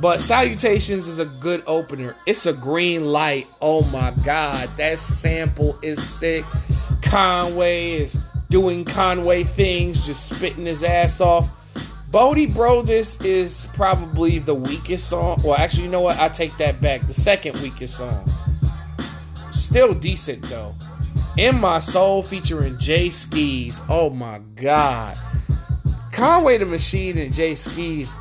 But 0.00 0.20
Salutations 0.20 1.06
is 1.06 1.20
a 1.20 1.26
good 1.26 1.62
opener. 1.66 2.16
It's 2.26 2.46
a 2.46 2.52
green 2.52 3.06
light. 3.06 3.46
Oh 3.60 3.88
my 3.92 4.12
god, 4.24 4.68
that 4.76 4.98
sample 4.98 5.78
is 5.82 6.02
sick. 6.02 6.44
Conway 7.02 7.92
is 7.92 8.26
doing 8.50 8.84
Conway 8.84 9.44
things, 9.44 10.04
just 10.04 10.34
spitting 10.34 10.66
his 10.66 10.82
ass 10.82 11.20
off. 11.20 11.56
Bodie 12.10 12.46
Bro, 12.46 12.82
this 12.82 13.18
is 13.22 13.68
probably 13.74 14.38
the 14.38 14.54
weakest 14.54 15.08
song. 15.08 15.38
Well, 15.44 15.54
actually, 15.54 15.84
you 15.84 15.90
know 15.90 16.02
what? 16.02 16.18
I 16.18 16.28
take 16.28 16.54
that 16.58 16.80
back. 16.80 17.06
The 17.06 17.14
second 17.14 17.58
weakest 17.62 17.96
song. 17.96 18.26
Still 19.54 19.94
decent 19.94 20.42
though. 20.44 20.74
In 21.38 21.58
My 21.60 21.78
Soul 21.78 22.22
featuring 22.22 22.74
Jae 22.74 23.06
Skeese. 23.06 23.80
Oh 23.88 24.10
my 24.10 24.40
god. 24.56 25.16
Conway 26.22 26.56
the 26.56 26.66
Machine 26.66 27.18
and 27.18 27.32
Jae 27.32 27.50
Skeese 27.50 28.12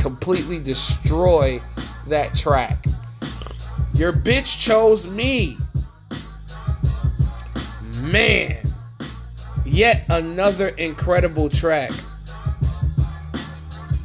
completely 0.00 0.58
destroy 0.58 1.60
that 2.08 2.34
track. 2.34 2.86
Your 3.92 4.14
bitch 4.14 4.58
chose 4.58 5.12
me. 5.12 5.58
Man. 8.04 8.56
Yet 9.66 10.06
another 10.08 10.68
incredible 10.68 11.50
track. 11.50 11.90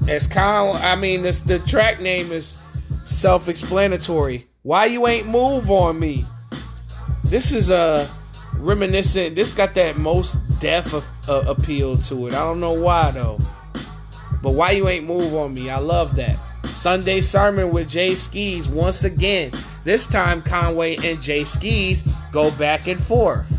As 0.09 0.27
Con, 0.27 0.75
I 0.75 0.97
mean, 0.97 1.21
this 1.21 1.39
the 1.39 1.59
track 1.59 2.01
name 2.01 2.33
is 2.33 2.61
self-explanatory. 3.05 4.49
Why 4.63 4.87
you 4.87 5.07
ain't 5.07 5.27
move 5.27 5.71
on 5.71 5.97
me? 5.97 6.25
This 7.23 7.53
is 7.53 7.69
a 7.69 8.05
reminiscent. 8.59 9.35
This 9.35 9.53
got 9.53 9.73
that 9.75 9.97
Mos 9.97 10.33
Def 10.59 10.93
uh, 11.29 11.43
appeal 11.47 11.97
to 11.97 12.27
it. 12.27 12.33
I 12.33 12.43
don't 12.43 12.59
know 12.59 12.79
why 12.79 13.11
though. 13.11 13.39
But 14.41 14.53
why 14.53 14.71
you 14.71 14.87
ain't 14.87 15.05
move 15.05 15.33
on 15.33 15.53
me? 15.53 15.69
I 15.69 15.79
love 15.79 16.15
that. 16.15 16.37
Sunday 16.65 17.21
sermon 17.21 17.71
with 17.71 17.89
Jae 17.89 18.11
Skeese 18.11 18.69
once 18.69 19.03
again. 19.03 19.51
This 19.83 20.07
time 20.07 20.41
Conway 20.41 20.95
and 20.95 21.17
Jae 21.17 21.41
Skeese 21.41 22.07
go 22.31 22.51
back 22.57 22.87
and 22.87 22.99
forth. 22.99 23.55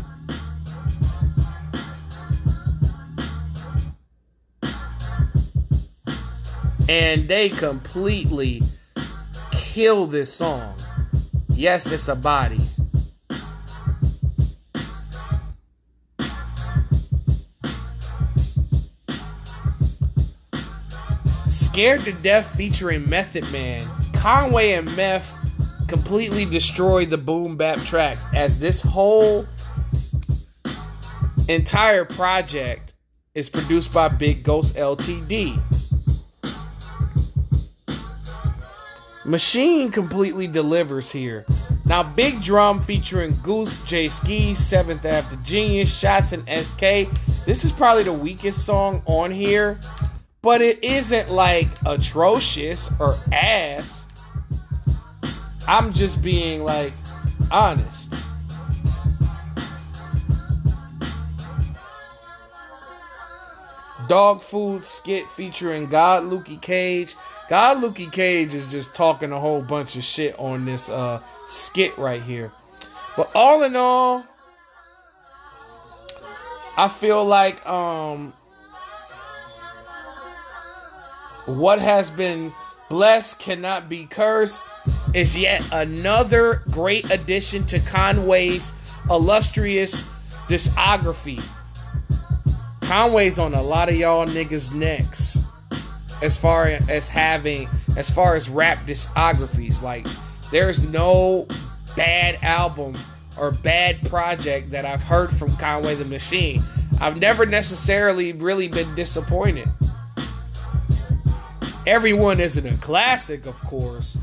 And 6.89 7.21
they 7.21 7.49
completely 7.49 8.61
kill 9.51 10.07
this 10.07 10.33
song. 10.33 10.75
Yes, 11.49 11.91
it's 11.91 12.07
a 12.07 12.15
body. 12.15 12.57
Scared 21.71 22.01
to 22.01 22.11
Death 22.11 22.53
featuring 22.57 23.09
Method 23.09 23.49
Man. 23.53 23.81
Conway 24.13 24.73
and 24.73 24.93
Meth 24.97 25.33
completely 25.87 26.43
destroyed 26.43 27.09
the 27.09 27.17
boom 27.17 27.55
bap 27.55 27.79
track 27.79 28.17
as 28.35 28.59
this 28.59 28.81
whole 28.81 29.45
entire 31.47 32.03
project 32.03 32.93
is 33.35 33.49
produced 33.49 33.93
by 33.93 34.09
Big 34.09 34.43
Ghost 34.43 34.75
Ltd. 34.75 35.57
Machine 39.23 39.91
completely 39.91 40.47
delivers 40.47 41.09
here. 41.09 41.45
Now, 41.85 42.03
Big 42.03 42.43
Drum 42.43 42.81
featuring 42.81 43.33
Goose, 43.43 43.85
J 43.85 44.09
Ski, 44.09 44.51
7th 44.51 45.05
After 45.05 45.37
Genius, 45.37 45.97
Shots, 45.97 46.33
and 46.33 46.43
SK. 46.49 47.09
This 47.45 47.63
is 47.63 47.71
probably 47.71 48.03
the 48.03 48.11
weakest 48.11 48.65
song 48.65 49.01
on 49.05 49.31
here, 49.31 49.79
but 50.41 50.61
it 50.61 50.83
isn't 50.83 51.31
like 51.31 51.67
atrocious 51.85 52.91
or 52.99 53.15
ass. 53.31 54.05
I'm 55.67 55.93
just 55.93 56.23
being 56.23 56.63
like 56.63 56.93
honest. 57.51 58.01
Dog 64.09 64.41
Food 64.41 64.83
skit 64.83 65.25
featuring 65.27 65.85
God 65.85 66.23
Lukey 66.23 66.61
Cage. 66.61 67.15
God 67.47 67.77
Lukey 67.77 68.11
Cage 68.11 68.53
is 68.53 68.69
just 68.69 68.95
talking 68.95 69.31
a 69.31 69.39
whole 69.39 69.61
bunch 69.61 69.95
of 69.95 70.03
shit 70.03 70.37
on 70.37 70.65
this 70.65 70.89
uh, 70.89 71.21
skit 71.47 71.97
right 71.97 72.21
here. 72.21 72.51
But 73.15 73.31
all 73.35 73.63
in 73.63 73.75
all, 73.75 74.25
I 76.77 76.87
feel 76.87 77.23
like 77.23 77.65
um, 77.65 78.33
what 81.45 81.79
has 81.79 82.09
been 82.11 82.51
blessed 82.89 83.39
cannot 83.39 83.89
be 83.89 84.05
cursed 84.05 84.61
is 85.13 85.37
yet 85.37 85.67
another 85.73 86.61
great 86.71 87.09
addition 87.11 87.65
to 87.65 87.79
Conway's 87.79 88.73
illustrious 89.09 90.09
discography. 90.47 91.41
Conway's 92.81 93.39
on 93.39 93.53
a 93.53 93.61
lot 93.61 93.89
of 93.89 93.95
y'all 93.95 94.25
niggas' 94.25 94.73
necks 94.73 95.47
as 96.21 96.37
far 96.37 96.67
as 96.67 97.09
having 97.09 97.67
as 97.97 98.09
far 98.09 98.35
as 98.35 98.49
rap 98.49 98.77
discographies. 98.79 99.81
Like 99.81 100.05
there's 100.51 100.89
no 100.91 101.47
bad 101.95 102.37
album 102.41 102.95
or 103.39 103.51
bad 103.51 104.07
project 104.09 104.71
that 104.71 104.85
I've 104.85 105.01
heard 105.01 105.29
from 105.29 105.55
Conway 105.57 105.95
the 105.95 106.05
Machine. 106.05 106.61
I've 106.99 107.19
never 107.19 107.45
necessarily 107.45 108.33
really 108.33 108.67
been 108.67 108.93
disappointed. 108.95 109.67
Everyone 111.87 112.39
isn't 112.39 112.65
a 112.65 112.77
classic, 112.81 113.45
of 113.45 113.59
course. 113.61 114.17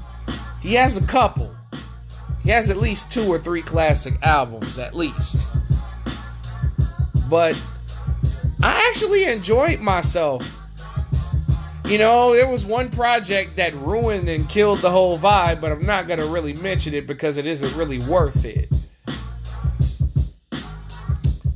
He 0.63 0.75
has 0.75 0.97
a 0.97 1.07
couple. 1.07 1.55
He 2.45 2.51
has 2.51 2.71
at 2.71 2.77
least 2.77 3.13
two 3.13 3.25
or 3.25 3.39
three 3.39 3.63
classic 3.63 4.15
albums, 4.23 4.79
at 4.79 4.95
least. 4.95 5.47
But 7.29 7.63
I 8.63 8.87
actually 8.89 9.25
enjoyed 9.25 9.81
myself. 9.81 10.55
You 11.85 11.99
know, 11.99 12.35
there 12.35 12.51
was 12.51 12.67
one 12.67 12.91
project 12.91 13.57
that 13.57 13.73
ruined 13.75 14.29
and 14.29 14.49
killed 14.49 14.79
the 14.81 14.91
whole 14.91 15.19
vibe, 15.19 15.61
but 15.61 15.73
I'm 15.73 15.83
not 15.83 16.07
going 16.07 16.21
to 16.21 16.27
really 16.27 16.53
mention 16.55 16.95
it 16.95 17.07
because 17.07 17.39
it 17.39 17.47
isn't 17.47 17.79
really 17.79 17.99
worth 18.11 18.45
it. 18.45 18.69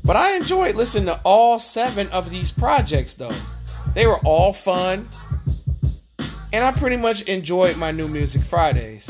But 0.05 0.17
I 0.17 0.33
enjoyed 0.33 0.75
listening 0.75 1.07
to 1.07 1.21
all 1.23 1.59
seven 1.59 2.09
of 2.09 2.29
these 2.31 2.51
projects, 2.51 3.15
though. 3.15 3.33
They 3.95 4.07
were 4.07 4.19
all 4.25 4.53
fun. 4.53 5.09
And 6.53 6.63
I 6.63 6.73
pretty 6.73 6.97
much 6.97 7.23
enjoyed 7.23 7.79
my 7.79 7.93
New 7.93 8.09
Music 8.09 8.43
Fridays. 8.43 9.09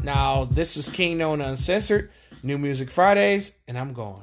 Now, 0.00 0.44
this 0.44 0.76
was 0.76 0.88
Kingknown 0.88 1.40
Uncensored, 1.40 2.10
New 2.44 2.58
Music 2.58 2.90
Fridays, 2.90 3.58
and 3.66 3.76
I'm 3.76 3.92
gone. 3.92 4.22